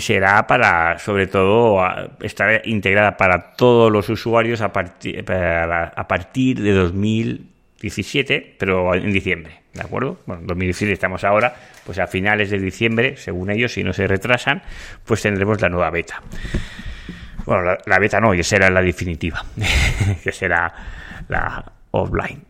será 0.00 0.46
para, 0.46 0.98
sobre 0.98 1.26
todo, 1.28 1.80
estar 2.20 2.62
integrada 2.64 3.16
para 3.16 3.52
todos 3.52 3.92
los 3.92 4.08
usuarios 4.08 4.60
a, 4.62 4.72
partir 4.72 5.24
a 5.30 6.08
partir 6.08 6.60
de 6.60 6.72
2000 6.72 7.50
17, 7.80 8.56
pero 8.58 8.94
en 8.94 9.10
diciembre, 9.10 9.62
¿de 9.72 9.80
acuerdo? 9.80 10.18
Bueno, 10.26 10.42
2017 10.44 10.92
estamos 10.92 11.24
ahora, 11.24 11.54
pues 11.84 11.98
a 11.98 12.06
finales 12.06 12.50
de 12.50 12.58
diciembre, 12.58 13.16
según 13.16 13.50
ellos, 13.50 13.72
si 13.72 13.82
no 13.82 13.92
se 13.92 14.06
retrasan, 14.06 14.62
pues 15.04 15.22
tendremos 15.22 15.60
la 15.62 15.70
nueva 15.70 15.90
beta. 15.90 16.22
Bueno, 17.46 17.76
la, 17.86 17.98
beta 17.98 18.20
no, 18.20 18.34
ya 18.34 18.42
será 18.42 18.68
la 18.68 18.82
definitiva, 18.82 19.44
que 20.22 20.30
será 20.30 20.72
la 21.28 21.72
offline. 21.90 22.44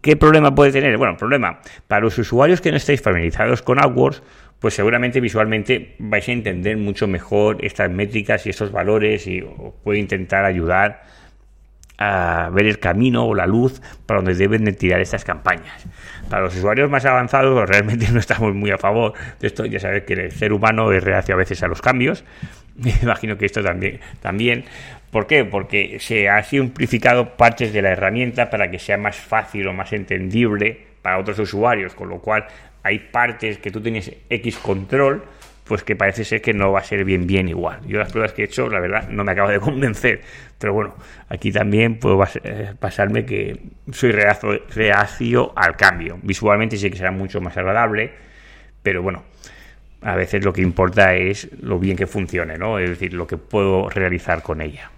¿Qué 0.00 0.16
problema 0.16 0.52
puede 0.52 0.72
tener? 0.72 0.96
Bueno, 0.98 1.16
problema, 1.16 1.60
para 1.86 2.00
los 2.00 2.18
usuarios 2.18 2.60
que 2.60 2.70
no 2.70 2.76
estéis 2.76 3.02
familiarizados 3.02 3.62
con 3.62 3.78
AdWords, 3.78 4.22
pues 4.62 4.74
seguramente 4.74 5.20
visualmente 5.20 5.96
vais 5.98 6.26
a 6.28 6.32
entender 6.32 6.76
mucho 6.76 7.08
mejor 7.08 7.64
estas 7.64 7.90
métricas 7.90 8.46
y 8.46 8.50
estos 8.50 8.70
valores 8.70 9.26
y 9.26 9.42
os 9.42 9.74
puede 9.82 9.98
intentar 9.98 10.44
ayudar 10.44 11.02
a 11.98 12.48
ver 12.52 12.66
el 12.66 12.78
camino 12.78 13.26
o 13.26 13.34
la 13.34 13.46
luz 13.46 13.82
para 14.06 14.20
donde 14.20 14.36
deben 14.36 14.64
de 14.64 14.72
tirar 14.72 15.00
estas 15.00 15.24
campañas. 15.24 15.84
Para 16.30 16.42
los 16.42 16.56
usuarios 16.56 16.88
más 16.88 17.04
avanzados 17.04 17.68
realmente 17.68 18.06
no 18.12 18.20
estamos 18.20 18.54
muy 18.54 18.70
a 18.70 18.78
favor 18.78 19.14
de 19.40 19.48
esto. 19.48 19.66
Ya 19.66 19.80
sabes 19.80 20.04
que 20.04 20.14
el 20.14 20.30
ser 20.30 20.52
humano 20.52 20.92
es 20.92 21.02
reacio 21.02 21.34
a 21.34 21.38
veces 21.38 21.60
a 21.64 21.66
los 21.66 21.82
cambios. 21.82 22.24
Me 22.76 22.94
imagino 23.02 23.36
que 23.36 23.46
esto 23.46 23.64
también, 23.64 23.98
también. 24.20 24.64
¿Por 25.10 25.26
qué? 25.26 25.44
Porque 25.44 25.98
se 25.98 26.28
ha 26.28 26.40
simplificado 26.44 27.36
partes 27.36 27.72
de 27.72 27.82
la 27.82 27.90
herramienta 27.90 28.48
para 28.48 28.70
que 28.70 28.78
sea 28.78 28.96
más 28.96 29.16
fácil 29.16 29.66
o 29.66 29.72
más 29.72 29.92
entendible 29.92 30.91
para 31.02 31.18
otros 31.18 31.38
usuarios, 31.38 31.94
con 31.94 32.08
lo 32.08 32.20
cual 32.20 32.46
hay 32.82 32.98
partes 32.98 33.58
que 33.58 33.70
tú 33.70 33.80
tienes 33.80 34.10
X 34.30 34.56
control 34.58 35.22
pues 35.64 35.84
que 35.84 35.96
parece 35.96 36.24
ser 36.24 36.42
que 36.42 36.52
no 36.52 36.72
va 36.72 36.80
a 36.80 36.84
ser 36.84 37.04
bien 37.04 37.26
bien 37.26 37.48
igual. 37.48 37.80
Yo 37.86 37.98
las 37.98 38.10
pruebas 38.10 38.32
que 38.32 38.42
he 38.42 38.44
hecho, 38.46 38.68
la 38.68 38.80
verdad, 38.80 39.08
no 39.08 39.24
me 39.24 39.32
acabo 39.32 39.48
de 39.48 39.60
convencer. 39.60 40.20
Pero 40.58 40.74
bueno, 40.74 40.94
aquí 41.28 41.52
también 41.52 41.98
puedo 41.98 42.22
eh, 42.44 42.74
pasarme 42.78 43.24
que 43.24 43.58
soy 43.90 44.12
reacio, 44.12 45.52
al 45.56 45.76
cambio. 45.76 46.18
Visualmente 46.22 46.76
sí 46.76 46.90
que 46.90 46.96
será 46.96 47.10
mucho 47.10 47.40
más 47.40 47.56
agradable, 47.56 48.12
pero 48.82 49.02
bueno, 49.02 49.24
a 50.02 50.14
veces 50.16 50.44
lo 50.44 50.52
que 50.52 50.62
importa 50.62 51.14
es 51.14 51.48
lo 51.60 51.78
bien 51.78 51.96
que 51.96 52.06
funcione, 52.06 52.58
¿no? 52.58 52.78
Es 52.78 52.90
decir, 52.90 53.14
lo 53.14 53.26
que 53.26 53.36
puedo 53.36 53.88
realizar 53.88 54.42
con 54.42 54.60
ella. 54.60 54.90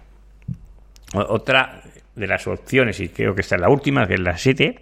Otra 1.13 1.83
de 2.15 2.27
las 2.27 2.47
opciones, 2.47 2.99
y 2.99 3.09
creo 3.09 3.35
que 3.35 3.41
esta 3.41 3.55
es 3.55 3.61
la 3.61 3.69
última, 3.69 4.07
que 4.07 4.15
es 4.15 4.19
la 4.19 4.37
7, 4.37 4.79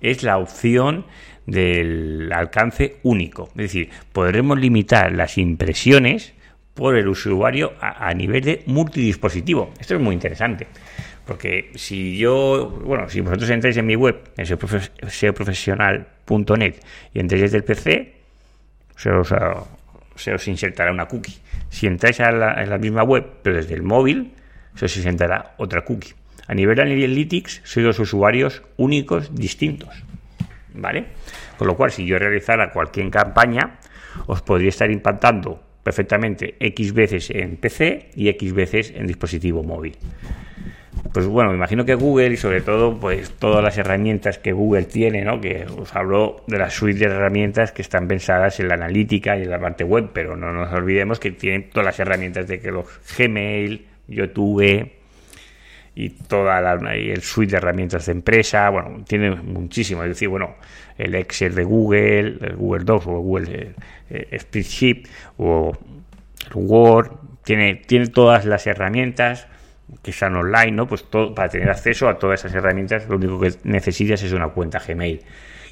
es 0.00 0.22
la 0.22 0.38
opción 0.38 1.04
del 1.46 2.30
alcance 2.32 2.96
único. 3.02 3.48
Es 3.50 3.62
decir, 3.62 3.90
podremos 4.12 4.58
limitar 4.58 5.12
las 5.12 5.38
impresiones 5.38 6.34
por 6.74 6.96
el 6.96 7.08
usuario 7.08 7.72
a, 7.80 8.12
nivel 8.14 8.42
de 8.42 8.62
multidispositivo. 8.66 9.72
Esto 9.78 9.94
es 9.96 10.00
muy 10.00 10.14
interesante. 10.14 10.66
Porque 11.26 11.72
si 11.74 12.16
yo, 12.16 12.80
bueno, 12.84 13.06
si 13.08 13.20
vosotros 13.20 13.50
entráis 13.50 13.76
en 13.76 13.86
mi 13.86 13.96
web, 13.96 14.30
en 14.36 14.46
seoprofesional.net 14.46 16.76
y 17.12 17.20
entráis 17.20 17.42
desde 17.42 17.58
el 17.58 17.64
PC, 17.64 18.14
se 18.96 19.10
os, 19.10 19.34
se 20.16 20.34
os 20.34 20.48
insertará 20.48 20.90
una 20.90 21.06
cookie. 21.06 21.38
Si 21.68 21.86
entráis 21.86 22.18
en 22.20 22.40
la 22.40 22.78
misma 22.78 23.02
web, 23.02 23.26
pero 23.42 23.56
desde 23.56 23.74
el 23.74 23.82
móvil, 23.82 24.32
se 24.74 24.86
os 24.86 24.96
insertará 24.96 25.54
otra 25.58 25.84
cookie. 25.84 26.14
A 26.46 26.54
nivel 26.54 26.76
de 26.76 26.82
Analytics, 26.82 27.62
soy 27.64 27.82
dos 27.82 27.98
usuarios 27.98 28.62
únicos 28.76 29.34
distintos. 29.34 30.04
¿vale? 30.74 31.06
Con 31.56 31.68
lo 31.68 31.76
cual, 31.76 31.90
si 31.90 32.06
yo 32.06 32.18
realizara 32.18 32.70
cualquier 32.70 33.10
campaña, 33.10 33.78
os 34.26 34.42
podría 34.42 34.68
estar 34.68 34.90
impactando 34.90 35.62
perfectamente 35.82 36.56
X 36.60 36.92
veces 36.92 37.30
en 37.30 37.56
PC 37.56 38.10
y 38.14 38.28
X 38.28 38.52
veces 38.52 38.92
en 38.94 39.06
dispositivo 39.06 39.62
móvil. 39.62 39.96
Pues 41.12 41.26
bueno, 41.26 41.50
me 41.50 41.56
imagino 41.56 41.84
que 41.84 41.94
Google 41.94 42.34
y 42.34 42.36
sobre 42.36 42.60
todo 42.60 43.00
pues 43.00 43.32
todas 43.32 43.64
las 43.64 43.76
herramientas 43.78 44.38
que 44.38 44.52
Google 44.52 44.84
tiene, 44.84 45.24
¿no? 45.24 45.40
Que 45.40 45.64
os 45.64 45.94
hablo 45.96 46.44
de 46.46 46.58
la 46.58 46.70
suite 46.70 47.00
de 47.00 47.06
herramientas 47.06 47.72
que 47.72 47.82
están 47.82 48.06
pensadas 48.06 48.60
en 48.60 48.68
la 48.68 48.74
analítica 48.74 49.36
y 49.36 49.42
en 49.42 49.50
la 49.50 49.58
parte 49.58 49.82
web, 49.82 50.10
pero 50.12 50.36
no 50.36 50.52
nos 50.52 50.72
olvidemos 50.72 51.18
que 51.18 51.32
tienen 51.32 51.70
todas 51.70 51.86
las 51.86 51.98
herramientas 51.98 52.46
de 52.46 52.60
que 52.60 52.70
los 52.70 52.86
Gmail, 53.16 53.86
YouTube, 54.06 54.90
y 56.00 56.08
toda 56.08 56.62
la, 56.62 56.94
el 56.94 57.20
suite 57.20 57.50
de 57.52 57.56
herramientas 57.58 58.06
de 58.06 58.12
empresa, 58.12 58.70
bueno, 58.70 59.04
tiene 59.06 59.32
muchísimo, 59.32 60.02
es 60.02 60.08
decir, 60.08 60.30
bueno, 60.30 60.54
el 60.96 61.14
Excel 61.14 61.54
de 61.54 61.62
Google, 61.62 62.54
Google 62.56 62.84
Docs 62.84 63.06
o 63.06 63.20
Google 63.20 63.52
eh, 63.52 63.74
eh, 64.08 64.38
Spreadsheet 64.38 65.06
o 65.36 65.76
el 66.46 66.52
Word, 66.54 67.10
tiene, 67.44 67.74
tiene 67.74 68.06
todas 68.06 68.46
las 68.46 68.66
herramientas 68.66 69.46
que 70.02 70.10
están 70.10 70.36
online, 70.36 70.72
¿no? 70.72 70.86
Pues 70.86 71.04
todo, 71.04 71.34
para 71.34 71.50
tener 71.50 71.68
acceso 71.68 72.08
a 72.08 72.18
todas 72.18 72.40
esas 72.40 72.54
herramientas, 72.54 73.06
lo 73.06 73.16
único 73.16 73.38
que 73.38 73.52
necesitas 73.64 74.22
es 74.22 74.32
una 74.32 74.48
cuenta 74.48 74.78
Gmail. 74.78 75.20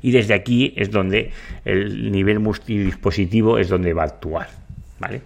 Y 0.02 0.10
desde 0.10 0.34
aquí 0.34 0.74
es 0.76 0.90
donde 0.90 1.30
el 1.64 2.12
nivel 2.12 2.38
multidispositivo 2.38 3.56
es 3.56 3.70
donde 3.70 3.94
va 3.94 4.02
a 4.02 4.06
actuar, 4.06 4.48
¿vale? 4.98 5.22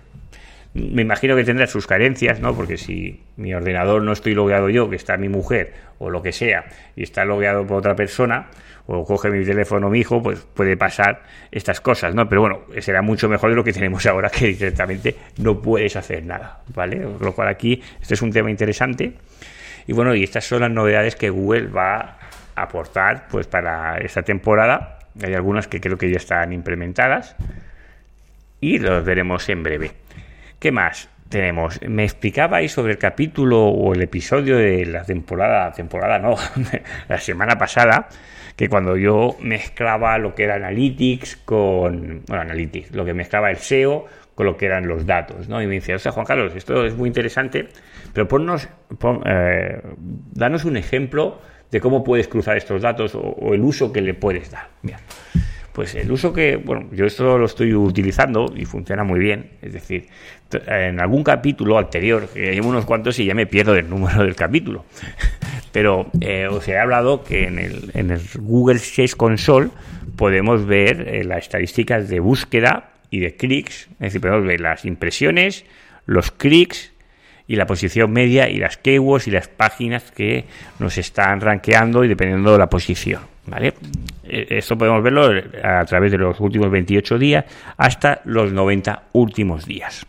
Me 0.74 1.02
imagino 1.02 1.36
que 1.36 1.44
tendrá 1.44 1.66
sus 1.66 1.86
carencias, 1.86 2.40
¿no? 2.40 2.54
Porque 2.54 2.78
si 2.78 3.22
mi 3.36 3.52
ordenador 3.52 4.02
no 4.02 4.12
estoy 4.12 4.34
logueado 4.34 4.70
yo, 4.70 4.88
que 4.88 4.96
está 4.96 5.18
mi 5.18 5.28
mujer 5.28 5.74
o 5.98 6.08
lo 6.08 6.22
que 6.22 6.32
sea, 6.32 6.64
y 6.96 7.02
está 7.02 7.24
logueado 7.24 7.66
por 7.66 7.78
otra 7.78 7.94
persona, 7.94 8.48
o 8.86 9.04
coge 9.04 9.30
mi 9.30 9.44
teléfono 9.44 9.90
mi 9.90 10.00
hijo, 10.00 10.22
pues 10.22 10.40
puede 10.40 10.76
pasar 10.76 11.22
estas 11.50 11.80
cosas, 11.80 12.14
¿no? 12.14 12.28
Pero 12.28 12.40
bueno, 12.40 12.60
será 12.80 13.02
mucho 13.02 13.28
mejor 13.28 13.50
de 13.50 13.56
lo 13.56 13.64
que 13.64 13.72
tenemos 13.72 14.04
ahora, 14.06 14.30
que 14.30 14.46
directamente 14.48 15.14
no 15.38 15.60
puedes 15.60 15.94
hacer 15.96 16.24
nada, 16.24 16.60
¿vale? 16.74 17.06
Lo 17.20 17.34
cual 17.34 17.48
aquí, 17.48 17.82
este 18.00 18.14
es 18.14 18.22
un 18.22 18.32
tema 18.32 18.50
interesante. 18.50 19.12
Y 19.86 19.92
bueno, 19.92 20.14
y 20.14 20.24
estas 20.24 20.44
son 20.44 20.60
las 20.60 20.70
novedades 20.70 21.16
que 21.16 21.30
Google 21.30 21.66
va 21.66 22.18
a 22.54 22.62
aportar, 22.62 23.26
pues 23.28 23.46
para 23.46 23.98
esta 23.98 24.22
temporada. 24.22 24.98
Hay 25.22 25.34
algunas 25.34 25.68
que 25.68 25.80
creo 25.80 25.98
que 25.98 26.10
ya 26.10 26.16
están 26.16 26.52
implementadas 26.52 27.36
y 28.60 28.78
los 28.78 29.04
veremos 29.04 29.48
en 29.48 29.62
breve. 29.62 29.90
¿Qué 30.62 30.70
más 30.70 31.08
tenemos? 31.28 31.80
Me 31.82 32.04
explicabais 32.04 32.70
sobre 32.70 32.92
el 32.92 32.98
capítulo 32.98 33.66
o 33.66 33.94
el 33.94 34.02
episodio 34.02 34.58
de 34.58 34.86
la 34.86 35.02
temporada, 35.02 35.72
temporada 35.72 36.20
no, 36.20 36.36
la 37.08 37.18
semana 37.18 37.58
pasada, 37.58 38.08
que 38.54 38.68
cuando 38.68 38.96
yo 38.96 39.34
mezclaba 39.40 40.16
lo 40.18 40.36
que 40.36 40.44
era 40.44 40.54
Analytics 40.54 41.38
con, 41.38 42.22
bueno, 42.28 42.42
Analytics, 42.42 42.92
lo 42.92 43.04
que 43.04 43.12
mezclaba 43.12 43.50
el 43.50 43.56
SEO 43.56 44.06
con 44.36 44.46
lo 44.46 44.56
que 44.56 44.66
eran 44.66 44.86
los 44.86 45.04
datos, 45.04 45.48
¿no? 45.48 45.60
Y 45.60 45.66
me 45.66 45.74
decía, 45.74 45.96
o 45.96 45.98
sea, 45.98 46.12
Juan 46.12 46.26
Carlos, 46.26 46.54
esto 46.54 46.86
es 46.86 46.94
muy 46.94 47.08
interesante, 47.08 47.66
pero 48.12 48.28
ponnos, 48.28 48.68
eh, 49.26 49.82
danos 50.30 50.64
un 50.64 50.76
ejemplo 50.76 51.40
de 51.72 51.80
cómo 51.80 52.04
puedes 52.04 52.28
cruzar 52.28 52.56
estos 52.56 52.82
datos 52.82 53.16
o, 53.16 53.52
el 53.52 53.62
uso 53.62 53.92
que 53.92 54.00
le 54.00 54.14
puedes 54.14 54.52
dar. 54.52 54.68
Mira. 54.82 55.00
Pues 55.72 55.94
el 55.94 56.10
uso 56.12 56.32
que, 56.32 56.56
bueno, 56.56 56.88
yo 56.92 57.06
esto 57.06 57.38
lo 57.38 57.46
estoy 57.46 57.74
utilizando 57.74 58.52
y 58.54 58.66
funciona 58.66 59.04
muy 59.04 59.18
bien. 59.18 59.52
Es 59.62 59.72
decir, 59.72 60.08
en 60.66 61.00
algún 61.00 61.24
capítulo 61.24 61.78
anterior, 61.78 62.28
que 62.28 62.52
llevo 62.52 62.68
unos 62.68 62.84
cuantos 62.84 63.18
y 63.18 63.24
ya 63.24 63.34
me 63.34 63.46
pierdo 63.46 63.74
el 63.74 63.88
número 63.88 64.22
del 64.22 64.34
capítulo. 64.34 64.84
Pero 65.72 66.10
eh, 66.20 66.46
os 66.48 66.68
he 66.68 66.78
hablado 66.78 67.24
que 67.24 67.46
en 67.46 67.58
el, 67.58 67.90
en 67.94 68.10
el 68.10 68.20
Google 68.38 68.78
Search 68.78 69.16
Console 69.16 69.70
podemos 70.16 70.66
ver 70.66 71.08
eh, 71.08 71.24
las 71.24 71.44
estadísticas 71.44 72.08
de 72.08 72.20
búsqueda 72.20 72.90
y 73.08 73.20
de 73.20 73.34
clics. 73.36 73.88
Es 73.92 73.98
decir, 73.98 74.20
podemos 74.20 74.46
ver 74.46 74.60
las 74.60 74.84
impresiones, 74.84 75.64
los 76.04 76.30
clics 76.30 76.92
y 77.46 77.56
la 77.56 77.66
posición 77.66 78.12
media 78.12 78.50
y 78.50 78.58
las 78.58 78.76
keywords 78.76 79.26
y 79.26 79.30
las 79.30 79.48
páginas 79.48 80.10
que 80.10 80.44
nos 80.78 80.98
están 80.98 81.40
rankeando 81.40 82.04
y 82.04 82.08
dependiendo 82.08 82.52
de 82.52 82.58
la 82.58 82.68
posición. 82.68 83.31
¿Vale? 83.46 83.74
Eh, 84.24 84.46
esto 84.50 84.78
podemos 84.78 85.02
verlo 85.02 85.30
a 85.62 85.84
través 85.84 86.12
de 86.12 86.18
los 86.18 86.38
últimos 86.40 86.70
28 86.70 87.18
días 87.18 87.44
hasta 87.76 88.20
los 88.24 88.52
90 88.52 89.04
últimos 89.12 89.66
días. 89.66 90.06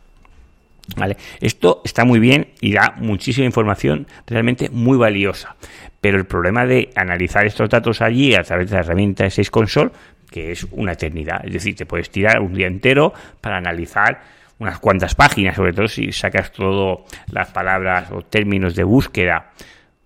¿Vale? 0.98 1.18
Esto 1.40 1.82
está 1.84 2.04
muy 2.04 2.20
bien 2.20 2.50
y 2.60 2.74
da 2.74 2.94
muchísima 2.98 3.46
información 3.46 4.06
realmente 4.28 4.70
muy 4.70 4.98
valiosa. 4.98 5.56
Pero 6.02 6.18
el 6.18 6.25
problema 6.25 6.66
de 6.66 6.90
analizar 6.96 7.46
estos 7.46 7.70
datos 7.70 8.02
allí 8.02 8.36
a 8.36 8.44
través 8.44 8.70
de 8.70 8.75
la 8.75 8.82
herramienta 8.82 9.24
de 9.24 9.30
6 9.32 9.50
Console, 9.50 9.92
que 10.30 10.52
es 10.52 10.68
una 10.72 10.92
eternidad. 10.92 11.46
Es 11.46 11.54
decir, 11.54 11.75
te 11.75 11.86
puedes 11.86 12.10
tirar 12.10 12.42
un 12.42 12.54
día 12.54 12.68
entero 12.68 13.13
para 13.40 13.58
analizar 13.58 14.22
unas 14.60 14.80
cuantas 14.80 15.16
páginas, 15.16 15.56
sobre 15.56 15.74
todo 15.74 15.88
si 15.88 16.12
sacas 16.12 16.52
todas 16.52 17.00
las 17.32 17.50
palabras 17.52 18.12
o 18.12 18.22
términos 18.22 18.75
de 18.75 18.84
búsqueda 18.84 19.52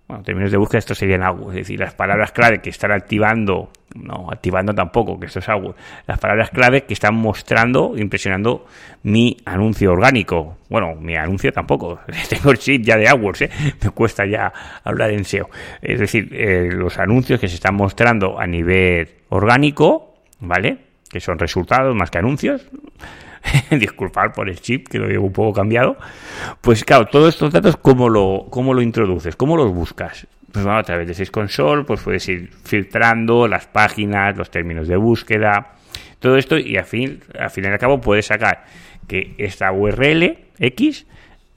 bueno, 0.08 0.24
términos 0.24 0.50
de 0.50 0.56
búsqueda, 0.56 0.78
esto 0.78 0.94
serían 0.94 1.22
algo, 1.22 1.50
es 1.50 1.56
decir, 1.56 1.78
las 1.78 1.92
palabras 1.92 2.32
clave 2.32 2.60
que 2.62 2.70
están 2.70 2.92
activando, 2.92 3.70
no, 3.94 4.28
activando 4.32 4.74
tampoco, 4.74 5.20
que 5.20 5.26
esto 5.26 5.40
es 5.40 5.48
algo, 5.50 5.74
las 6.06 6.18
palabras 6.18 6.48
clave 6.48 6.84
que 6.84 6.94
están 6.94 7.14
mostrando, 7.14 7.92
impresionando 7.94 8.64
mi 9.02 9.36
anuncio 9.44 9.92
orgánico. 9.92 10.56
Bueno, 10.70 10.94
mi 10.94 11.14
anuncio 11.14 11.52
tampoco, 11.52 12.00
tengo 12.30 12.52
el 12.52 12.58
chip 12.58 12.82
ya 12.82 12.96
de 12.96 13.06
AdWords, 13.06 13.42
¿eh? 13.42 13.50
me 13.82 13.90
cuesta 13.90 14.24
ya 14.24 14.50
hablar 14.82 15.10
en 15.10 15.26
SEO. 15.26 15.50
Es 15.82 16.00
decir, 16.00 16.30
eh, 16.32 16.70
los 16.72 16.98
anuncios 16.98 17.38
que 17.38 17.48
se 17.48 17.56
están 17.56 17.74
mostrando 17.74 18.40
a 18.40 18.46
nivel 18.46 19.10
orgánico, 19.28 20.14
¿vale? 20.40 20.78
Que 21.10 21.20
son 21.20 21.38
resultados 21.38 21.94
más 21.94 22.10
que 22.10 22.16
anuncios 22.18 22.66
disculpar 23.70 24.32
por 24.32 24.48
el 24.48 24.60
chip, 24.60 24.88
que 24.88 24.98
lo 24.98 25.08
llevo 25.08 25.26
un 25.26 25.32
poco 25.32 25.52
cambiado, 25.52 25.96
pues 26.60 26.84
claro, 26.84 27.06
todos 27.06 27.34
estos 27.34 27.52
datos, 27.52 27.76
¿cómo 27.76 28.08
lo, 28.08 28.46
cómo 28.50 28.74
lo 28.74 28.82
introduces? 28.82 29.36
¿Cómo 29.36 29.56
los 29.56 29.72
buscas? 29.72 30.26
Pues 30.52 30.64
bueno, 30.64 30.78
a 30.78 30.82
través 30.82 31.06
de 31.06 31.14
Sys 31.14 31.30
Console, 31.30 31.84
pues 31.84 32.00
puedes 32.00 32.26
ir 32.28 32.50
filtrando 32.64 33.46
las 33.48 33.66
páginas, 33.66 34.36
los 34.36 34.50
términos 34.50 34.88
de 34.88 34.96
búsqueda, 34.96 35.74
todo 36.20 36.36
esto, 36.36 36.58
y 36.58 36.76
al 36.76 36.84
fin, 36.84 37.20
al 37.38 37.50
fin 37.50 37.64
y 37.64 37.66
al 37.68 37.78
cabo 37.78 38.00
puedes 38.00 38.26
sacar 38.26 38.64
que 39.06 39.34
esta 39.38 39.70
URL 39.72 40.38
X 40.58 41.06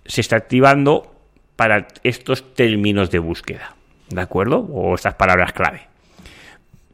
se 0.06 0.22
está 0.22 0.36
activando 0.36 1.16
para 1.56 1.88
estos 2.04 2.54
términos 2.54 3.12
de 3.12 3.20
búsqueda, 3.20 3.76
¿de 4.10 4.22
acuerdo? 4.22 4.60
O 4.60 4.96
estas 4.96 5.16
palabras 5.16 5.54
clave. 5.54 5.91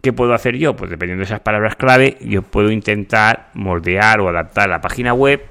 ¿Qué 0.01 0.13
puedo 0.13 0.34
hacer 0.34 0.58
yo? 0.58 0.75
Pues 0.75 0.92
dependiendo 0.92 1.22
de 1.22 1.25
esas 1.25 1.39
palabras 1.39 1.75
clave, 1.75 2.18
yo 2.22 2.42
puedo 2.42 2.72
intentar 2.72 3.50
moldear 3.54 4.20
o 4.22 4.30
adaptar 4.30 4.70
la 4.70 4.82
página 4.82 5.13
web 5.13 5.42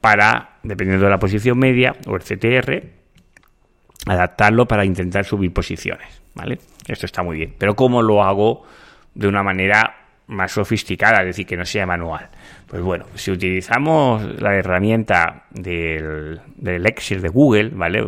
para, 0.00 0.56
dependiendo 0.62 1.04
de 1.04 1.10
la 1.10 1.18
posición 1.18 1.58
media 1.58 1.94
o 2.06 2.16
el 2.16 2.22
CTR, 2.22 2.82
adaptarlo 4.06 4.66
para 4.66 4.84
intentar 4.84 5.24
subir 5.24 5.52
posiciones, 5.52 6.22
¿vale? 6.34 6.58
Esto 6.86 7.06
está 7.06 7.22
muy 7.22 7.36
bien. 7.36 7.54
Pero 7.56 7.76
¿cómo 7.76 8.02
lo 8.02 8.22
hago 8.22 8.66
de 9.14 9.28
una 9.28 9.42
manera 9.42 9.96
más 10.26 10.52
sofisticada, 10.52 11.20
es 11.20 11.26
decir, 11.26 11.46
que 11.46 11.56
no 11.56 11.64
sea 11.64 11.86
manual? 11.86 12.28
Pues 12.66 12.82
bueno, 12.82 13.06
si 13.14 13.30
utilizamos 13.30 14.40
la 14.40 14.56
herramienta 14.56 15.44
del, 15.50 16.40
del 16.56 16.86
Excel 16.86 17.22
de 17.22 17.28
Google, 17.28 17.70
¿vale? 17.72 18.04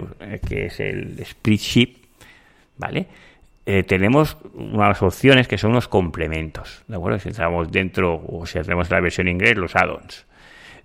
Que 0.49 0.67
es 0.67 0.81
el 0.81 1.25
Spreadsheet, 1.25 1.97
¿vale? 2.77 3.07
Eh, 3.67 3.83
tenemos 3.83 4.37
unas 4.55 5.03
opciones 5.03 5.49
que 5.49 5.57
son 5.57 5.71
unos 5.71 5.89
complementos, 5.89 6.85
¿de 6.87 6.97
acuerdo? 6.97 7.19
Si 7.19 7.29
entramos 7.29 7.73
dentro, 7.73 8.23
o 8.27 8.45
si 8.47 8.59
hacemos 8.59 8.91
la 8.91 9.01
versión 9.01 9.29
inglés, 9.29 9.57
los 9.57 9.75
add-ons. 9.75 10.27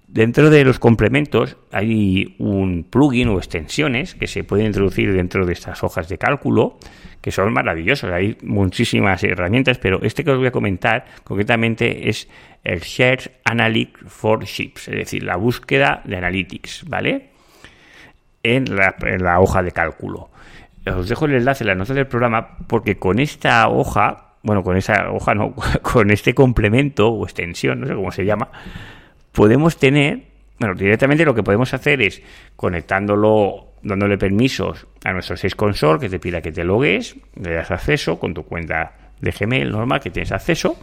Dentro 0.08 0.50
de 0.50 0.64
los 0.64 0.80
complementos 0.80 1.56
hay 1.72 2.36
un 2.40 2.84
plugin 2.90 3.28
o 3.28 3.38
extensiones 3.38 4.16
que 4.16 4.26
se 4.26 4.44
pueden 4.44 4.68
introducir 4.68 5.14
dentro 5.14 5.46
de 5.46 5.54
estas 5.54 5.84
hojas 5.84 6.10
de 6.10 6.18
cálculo 6.18 6.80
que 7.22 7.32
son 7.32 7.54
maravillosos. 7.54 8.12
Hay 8.12 8.38
muchísimas 8.42 9.24
herramientas, 9.24 9.78
pero 9.78 10.02
este 10.02 10.24
que 10.24 10.32
os 10.32 10.38
voy 10.38 10.48
a 10.48 10.52
comentar 10.52 11.06
concretamente 11.24 12.10
es 12.10 12.28
el 12.64 12.80
Share 12.80 13.40
Analytics 13.44 14.12
for 14.12 14.44
Ships, 14.44 14.88
es 14.88 14.96
decir, 14.96 15.24
la 15.24 15.36
búsqueda 15.36 16.02
de 16.06 16.18
Analytics, 16.18 16.86
¿vale? 16.88 17.30
En 18.42 18.66
la, 18.76 19.40
hoja 19.40 19.62
de 19.62 19.72
cálculo. 19.72 20.30
Os 20.96 21.10
dejo 21.10 21.26
el 21.26 21.36
enlace 21.36 21.64
en 21.64 21.70
la 21.70 21.76
nota 21.76 21.94
del 21.94 22.08
programa 22.08 22.58
porque 22.68 22.98
con 22.98 23.20
esta 23.20 23.68
hoja, 23.70 24.36
bueno, 24.44 24.64
con 24.64 24.78
esa 24.78 25.12
hoja 25.12 25.34
no, 25.34 25.54
con 25.82 26.12
este 26.12 26.34
complemento 26.34 27.10
o 27.10 27.26
extensión, 27.26 27.82
no 27.82 27.88
sé 27.88 27.96
cómo 27.96 28.12
se 28.12 28.26
llama, 28.26 28.50
podemos 29.32 29.78
tener, 29.78 30.24
bueno, 30.60 30.76
directamente 30.76 31.26
lo 31.26 31.34
que 31.34 31.44
podemos 31.44 31.74
hacer 31.74 32.02
es 32.02 32.22
conectándolo, 32.56 33.74
dándole 33.82 34.18
permisos 34.18 34.88
a 35.04 35.14
nuestro 35.14 35.38
6 35.38 35.56
console 35.56 36.00
que 36.00 36.10
te 36.10 36.20
pida 36.20 36.42
que 36.42 36.52
te 36.52 36.64
logues, 36.64 37.16
le 37.42 37.54
das 37.54 37.72
acceso 37.72 38.20
con 38.20 38.34
tu 38.34 38.44
cuenta 38.44 38.94
de 39.22 39.32
Gmail 39.32 39.72
normal 39.72 40.00
que 40.00 40.10
tienes 40.10 40.32
acceso, 40.32 40.78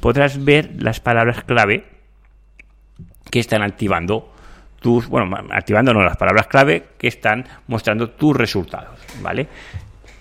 podrás 0.00 0.44
ver 0.44 0.70
las 0.78 1.00
palabras 1.00 1.44
clave 1.44 1.84
que 3.30 3.40
están 3.40 3.62
activando 3.62 4.27
tus, 4.80 5.08
bueno, 5.08 5.36
activando 5.50 5.92
no 5.92 6.02
las 6.02 6.16
palabras 6.16 6.46
clave 6.46 6.84
que 6.98 7.08
están 7.08 7.46
mostrando 7.66 8.10
tus 8.10 8.36
resultados, 8.36 8.98
¿vale? 9.22 9.48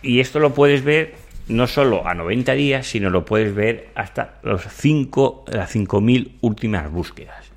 Y 0.01 0.19
esto 0.19 0.39
lo 0.39 0.53
puedes 0.53 0.83
ver 0.83 1.15
no 1.47 1.67
solo 1.67 2.07
a 2.07 2.13
90 2.13 2.53
días, 2.53 2.87
sino 2.87 3.09
lo 3.09 3.25
puedes 3.25 3.53
ver 3.53 3.89
hasta 3.95 4.35
los 4.43 4.63
5, 4.63 5.45
las 5.47 5.71
5000 5.71 6.37
últimas 6.41 6.91
búsquedas. 6.91 7.51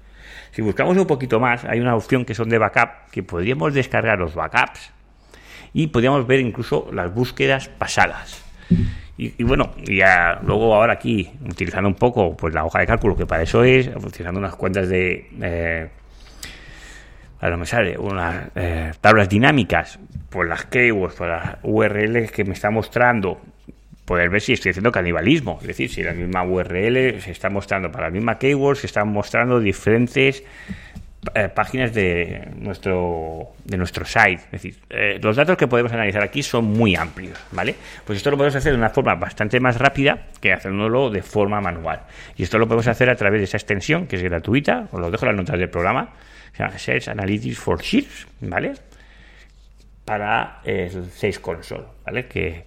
Si 0.52 0.62
buscamos 0.62 0.96
un 0.96 1.06
poquito 1.06 1.40
más, 1.40 1.64
hay 1.64 1.80
una 1.80 1.94
opción 1.94 2.24
que 2.24 2.34
son 2.34 2.48
de 2.48 2.58
backup, 2.58 3.10
que 3.10 3.22
podríamos 3.22 3.72
descargar 3.72 4.18
los 4.18 4.34
backups 4.34 4.90
y 5.72 5.88
podríamos 5.88 6.26
ver 6.26 6.40
incluso 6.40 6.88
las 6.92 7.12
búsquedas 7.12 7.68
pasadas. 7.68 8.44
Y, 9.16 9.42
bueno, 9.42 9.74
ya 9.84 10.40
luego 10.42 10.74
ahora 10.74 10.94
aquí, 10.94 11.30
utilizando 11.44 11.88
un 11.88 11.94
poco 11.94 12.34
pues 12.34 12.54
la 12.54 12.64
hoja 12.64 12.80
de 12.80 12.86
cálculo, 12.86 13.14
que 13.14 13.26
para 13.26 13.42
eso 13.42 13.62
es, 13.64 13.88
utilizando 13.88 14.40
unas 14.40 14.56
cuentas 14.56 14.88
de... 14.88 15.28
Eh, 15.42 15.88
ahora 17.40 17.56
me 17.56 17.66
sale, 17.66 17.98
unas 17.98 18.48
eh, 18.54 18.92
tablas 19.00 19.28
dinámicas, 19.28 19.98
por 20.28 20.48
las 20.48 20.64
keywords, 20.66 21.14
por 21.14 21.28
las 21.28 21.56
URLs 21.62 22.30
que 22.30 22.44
me 22.44 22.52
está 22.52 22.70
mostrando 22.70 23.40
poder 24.04 24.28
ver 24.28 24.40
si 24.40 24.54
estoy 24.54 24.70
haciendo 24.70 24.90
canibalismo. 24.90 25.58
Es 25.60 25.68
decir, 25.68 25.88
si 25.88 26.02
la 26.02 26.12
misma 26.12 26.42
URL 26.42 27.20
se 27.20 27.30
está 27.30 27.48
mostrando 27.48 27.92
para 27.92 28.06
la 28.06 28.10
misma 28.10 28.38
keyword, 28.38 28.76
se 28.76 28.86
están 28.86 29.08
mostrando 29.08 29.60
diferentes 29.60 30.42
eh, 31.34 31.48
páginas 31.48 31.92
de 31.92 32.48
nuestro 32.56 33.50
de 33.64 33.76
nuestro 33.76 34.04
site. 34.04 34.40
Es 34.46 34.50
decir, 34.50 34.76
eh, 34.88 35.20
los 35.22 35.36
datos 35.36 35.56
que 35.56 35.68
podemos 35.68 35.92
analizar 35.92 36.22
aquí 36.22 36.42
son 36.42 36.64
muy 36.64 36.96
amplios, 36.96 37.38
¿vale? 37.52 37.76
Pues 38.04 38.16
esto 38.16 38.30
lo 38.30 38.36
podemos 38.36 38.56
hacer 38.56 38.72
de 38.72 38.78
una 38.78 38.90
forma 38.90 39.14
bastante 39.14 39.60
más 39.60 39.76
rápida 39.76 40.26
que 40.40 40.52
haciéndolo 40.52 41.10
de 41.10 41.22
forma 41.22 41.60
manual. 41.60 42.00
Y 42.36 42.42
esto 42.42 42.58
lo 42.58 42.66
podemos 42.66 42.88
hacer 42.88 43.10
a 43.10 43.16
través 43.16 43.40
de 43.40 43.44
esa 43.44 43.58
extensión 43.58 44.06
que 44.06 44.16
es 44.16 44.22
gratuita, 44.22 44.88
os 44.90 45.00
lo 45.00 45.10
dejo 45.10 45.26
en 45.26 45.32
las 45.32 45.36
notas 45.36 45.58
del 45.58 45.68
programa, 45.68 46.14
se 46.52 46.62
llama 46.62 46.78
Sales 46.78 47.08
Analytics 47.08 47.58
for 47.58 47.80
Sheets, 47.80 48.26
¿vale? 48.40 48.74
Para 50.04 50.60
el 50.64 51.10
Sales 51.10 51.38
Console, 51.38 51.84
¿vale? 52.04 52.26
Que 52.26 52.64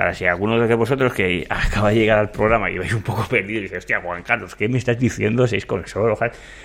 para 0.00 0.14
si 0.14 0.24
alguno 0.24 0.58
de 0.66 0.74
vosotros 0.76 1.12
que 1.12 1.46
acaba 1.50 1.90
de 1.90 1.96
llegar 1.96 2.18
al 2.18 2.30
programa 2.30 2.70
y 2.70 2.78
vais 2.78 2.94
un 2.94 3.02
poco 3.02 3.26
perdido 3.28 3.60
y 3.60 3.64
dice, 3.64 3.76
hostia, 3.76 4.00
Juan 4.00 4.22
Carlos, 4.22 4.56
¿qué 4.56 4.66
me 4.66 4.78
estás 4.78 4.98
diciendo? 4.98 5.46
Seis 5.46 5.66
console, 5.66 6.14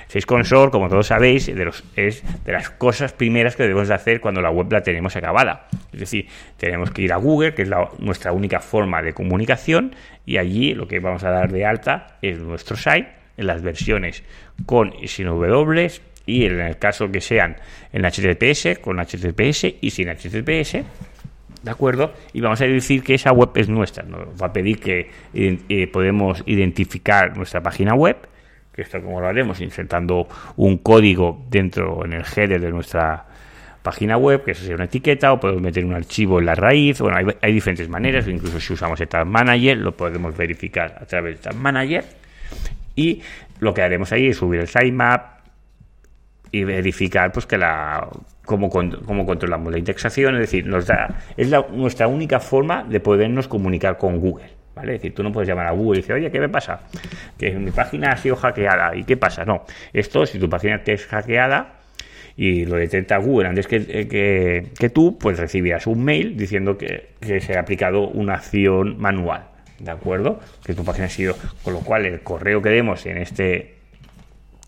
Seis 0.08 0.26
console, 0.26 0.72
como 0.72 0.88
todos 0.88 1.08
sabéis, 1.08 1.48
de 1.48 1.66
los, 1.66 1.84
es 1.98 2.24
de 2.46 2.54
las 2.54 2.70
cosas 2.70 3.12
primeras 3.12 3.58
que 3.58 3.64
debemos 3.64 3.90
de 3.90 3.94
hacer 3.94 4.22
cuando 4.22 4.40
la 4.40 4.52
web 4.52 4.72
la 4.72 4.84
tenemos 4.84 5.18
acabada. 5.18 5.68
Es 5.92 6.00
decir, 6.00 6.30
tenemos 6.56 6.92
que 6.92 7.02
ir 7.02 7.12
a 7.12 7.18
Google, 7.18 7.54
que 7.54 7.64
es 7.64 7.70
nuestra 8.00 8.32
única 8.32 8.62
forma 8.62 9.02
de 9.02 9.12
comunicación, 9.14 9.94
y 10.26 10.38
allí 10.38 10.74
lo 10.74 10.88
que 10.88 11.02
vamos 11.02 11.26
a 11.26 11.30
dar 11.30 11.52
de 11.52 11.66
alta 11.66 12.16
es 12.22 12.40
nuestro 12.40 12.78
site, 12.78 13.10
en 13.36 13.48
las 13.48 13.62
versiones 13.62 14.24
con 14.66 14.94
y 15.02 15.10
sin 15.10 15.26
W, 15.26 15.92
y 16.26 16.46
en 16.46 16.60
el 16.60 16.78
caso 16.78 17.10
que 17.12 17.22
sean 17.22 17.56
en 17.94 18.04
HTTPS, 18.04 18.80
con 18.80 18.98
HTTPS 18.98 19.76
y 19.82 19.90
sin 19.90 20.10
HTTPS 20.10 20.84
¿De 21.66 21.72
acuerdo? 21.72 22.14
Y 22.32 22.42
vamos 22.42 22.62
a 22.62 22.66
decir 22.66 23.02
que 23.02 23.16
esa 23.16 23.32
web 23.32 23.50
es 23.56 23.68
nuestra. 23.68 24.04
Nos 24.04 24.40
va 24.40 24.46
a 24.46 24.54
pedir 24.54 24.80
que 24.80 25.10
eh, 25.34 25.88
podemos 25.88 26.44
identificar 26.46 27.36
nuestra 27.36 27.64
página 27.64 27.96
web, 27.96 28.18
que 28.72 28.84
esto 28.84 29.02
como 29.02 29.20
lo 29.20 29.28
haremos 29.28 29.60
insertando 29.62 30.28
un 30.58 30.78
código 30.78 31.44
dentro 31.50 32.06
en 32.06 32.14
el 32.14 32.24
header 32.24 32.62
de 32.62 32.70
nuestra 32.70 33.26
página 33.82 34.16
web, 34.16 34.44
que 34.44 34.52
eso 34.52 34.62
sería 34.62 34.76
una 34.76 34.86
etiqueta, 34.86 35.34
o 35.34 35.40
podemos 35.40 35.64
meter 35.64 35.84
un 35.84 35.96
archivo 35.96 36.38
en 36.38 36.46
la 36.46 36.54
raíz. 36.54 37.00
Bueno, 37.00 37.18
hay, 37.42 37.54
diferentes 37.54 37.90
maneras, 37.90 38.28
incluso 38.28 38.60
si 38.60 38.74
usamos 38.74 39.02
el 39.02 39.08
Tag 39.08 39.26
Manager, 39.26 39.76
lo 39.76 39.98
podemos 39.98 40.38
verificar 40.38 41.00
a 41.02 41.06
través 41.08 41.38
de 41.38 41.42
Tag 41.42 41.56
Manager. 41.56 42.06
Y 42.96 43.24
lo 43.60 43.74
que 43.74 43.82
haremos 43.82 44.12
ahí 44.12 44.28
es 44.28 44.38
subir 44.38 44.60
el 44.60 44.68
sitemap 44.68 45.35
y 46.56 46.64
verificar 46.64 47.34
pues 47.34 47.46
que 47.46 47.58
la 47.58 48.08
cómo, 48.46 48.70
controlamos 48.70 49.74
la 49.74 49.78
indexación, 49.78 50.36
es 50.36 50.42
decir, 50.42 50.66
nos 50.66 50.88
da, 50.88 51.18
es 51.36 51.52
nuestra 51.72 52.08
única 52.08 52.40
forma 52.40 52.86
de 52.86 53.02
podernos 53.02 53.50
comunicar 53.50 53.98
con 53.98 54.20
Google. 54.20 54.56
¿Vale? 54.74 54.96
Es 54.96 55.02
decir, 55.02 55.16
tú 55.16 55.24
no 55.24 55.32
puedes 55.32 55.48
llamar 55.48 55.68
a 55.68 55.72
Google 55.72 56.00
y 56.00 56.02
decir, 56.02 56.16
oye, 56.16 56.32
¿qué 56.32 56.40
me 56.40 56.50
pasa? 56.50 56.82
Que 57.38 57.52
mi 57.52 57.72
página 57.72 58.12
ha 58.12 58.18
sido 58.18 58.36
hackeada. 58.36 58.94
¿Y 58.96 59.06
qué 59.06 59.16
pasa? 59.16 59.46
No. 59.46 59.64
Esto, 59.94 60.26
si 60.26 60.38
tu 60.38 60.50
página 60.50 60.84
te 60.84 60.94
es 60.94 61.06
hackeada 61.06 61.76
y 62.36 62.66
lo 62.66 62.76
detecta 62.76 63.18
Google 63.18 63.48
antes 63.48 63.68
que, 63.68 64.08
que, 64.08 64.68
que 64.78 64.90
tú, 64.90 65.18
pues 65.18 65.40
recibirás 65.40 65.88
un 65.88 66.04
mail 66.04 66.36
diciendo 66.36 66.78
que, 66.78 67.12
que 67.22 67.40
se 67.40 67.58
ha 67.58 67.62
aplicado 67.62 68.10
una 68.10 68.34
acción 68.34 68.98
manual. 68.98 69.46
¿De 69.80 69.92
acuerdo? 69.92 70.42
Que 70.66 70.74
tu 70.74 70.84
página 70.84 71.08
ha 71.08 71.10
sido. 71.10 71.36
Con 71.64 71.74
lo 71.74 71.80
cual, 71.80 72.06
el 72.06 72.22
correo 72.22 72.62
que 72.62 72.70
demos 72.70 73.06
en 73.06 73.18
este 73.18 73.75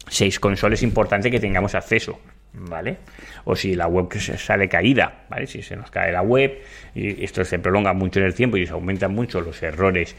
6 0.10 0.40
consoles 0.40 0.80
es 0.80 0.84
importante 0.84 1.30
que 1.32 1.40
tengamos 1.40 1.76
acceso. 1.76 2.20
¿vale? 2.54 2.98
O 3.46 3.56
si 3.56 3.76
la 3.76 3.88
web 3.88 4.12
sale 4.20 4.68
caída, 4.68 5.26
¿vale? 5.30 5.48
Si 5.48 5.62
se 5.62 5.76
nos 5.76 5.92
cae 5.92 6.12
la 6.12 6.22
web 6.22 6.60
y 6.96 7.24
esto 7.24 7.44
se 7.46 7.60
prolonga 7.60 7.94
mucho 7.94 8.20
en 8.20 8.26
el 8.26 8.34
tiempo 8.34 8.58
y 8.58 8.66
se 8.66 8.74
aumentan 8.74 9.14
mucho 9.14 9.42
los 9.42 9.62
errores 9.64 10.16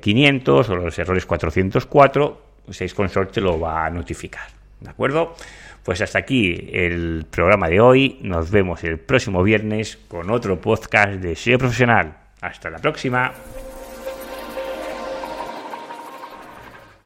500 0.00 0.68
eh, 0.68 0.72
o 0.72 0.76
los 0.76 0.98
errores 0.98 1.26
404, 1.26 2.42
6 2.68 2.94
Consort 2.94 3.32
te 3.32 3.40
lo 3.40 3.58
va 3.58 3.86
a 3.86 3.90
notificar, 3.90 4.48
¿de 4.80 4.90
acuerdo? 4.90 5.34
Pues 5.82 6.00
hasta 6.02 6.18
aquí 6.18 6.68
el 6.72 7.24
programa 7.30 7.68
de 7.68 7.80
hoy. 7.80 8.18
Nos 8.20 8.50
vemos 8.50 8.84
el 8.84 8.98
próximo 8.98 9.42
viernes 9.42 9.98
con 10.08 10.30
otro 10.30 10.60
podcast 10.60 11.12
de 11.14 11.34
SEO 11.34 11.58
Profesional. 11.58 12.16
Hasta 12.42 12.68
la 12.68 12.78
próxima. 12.78 13.32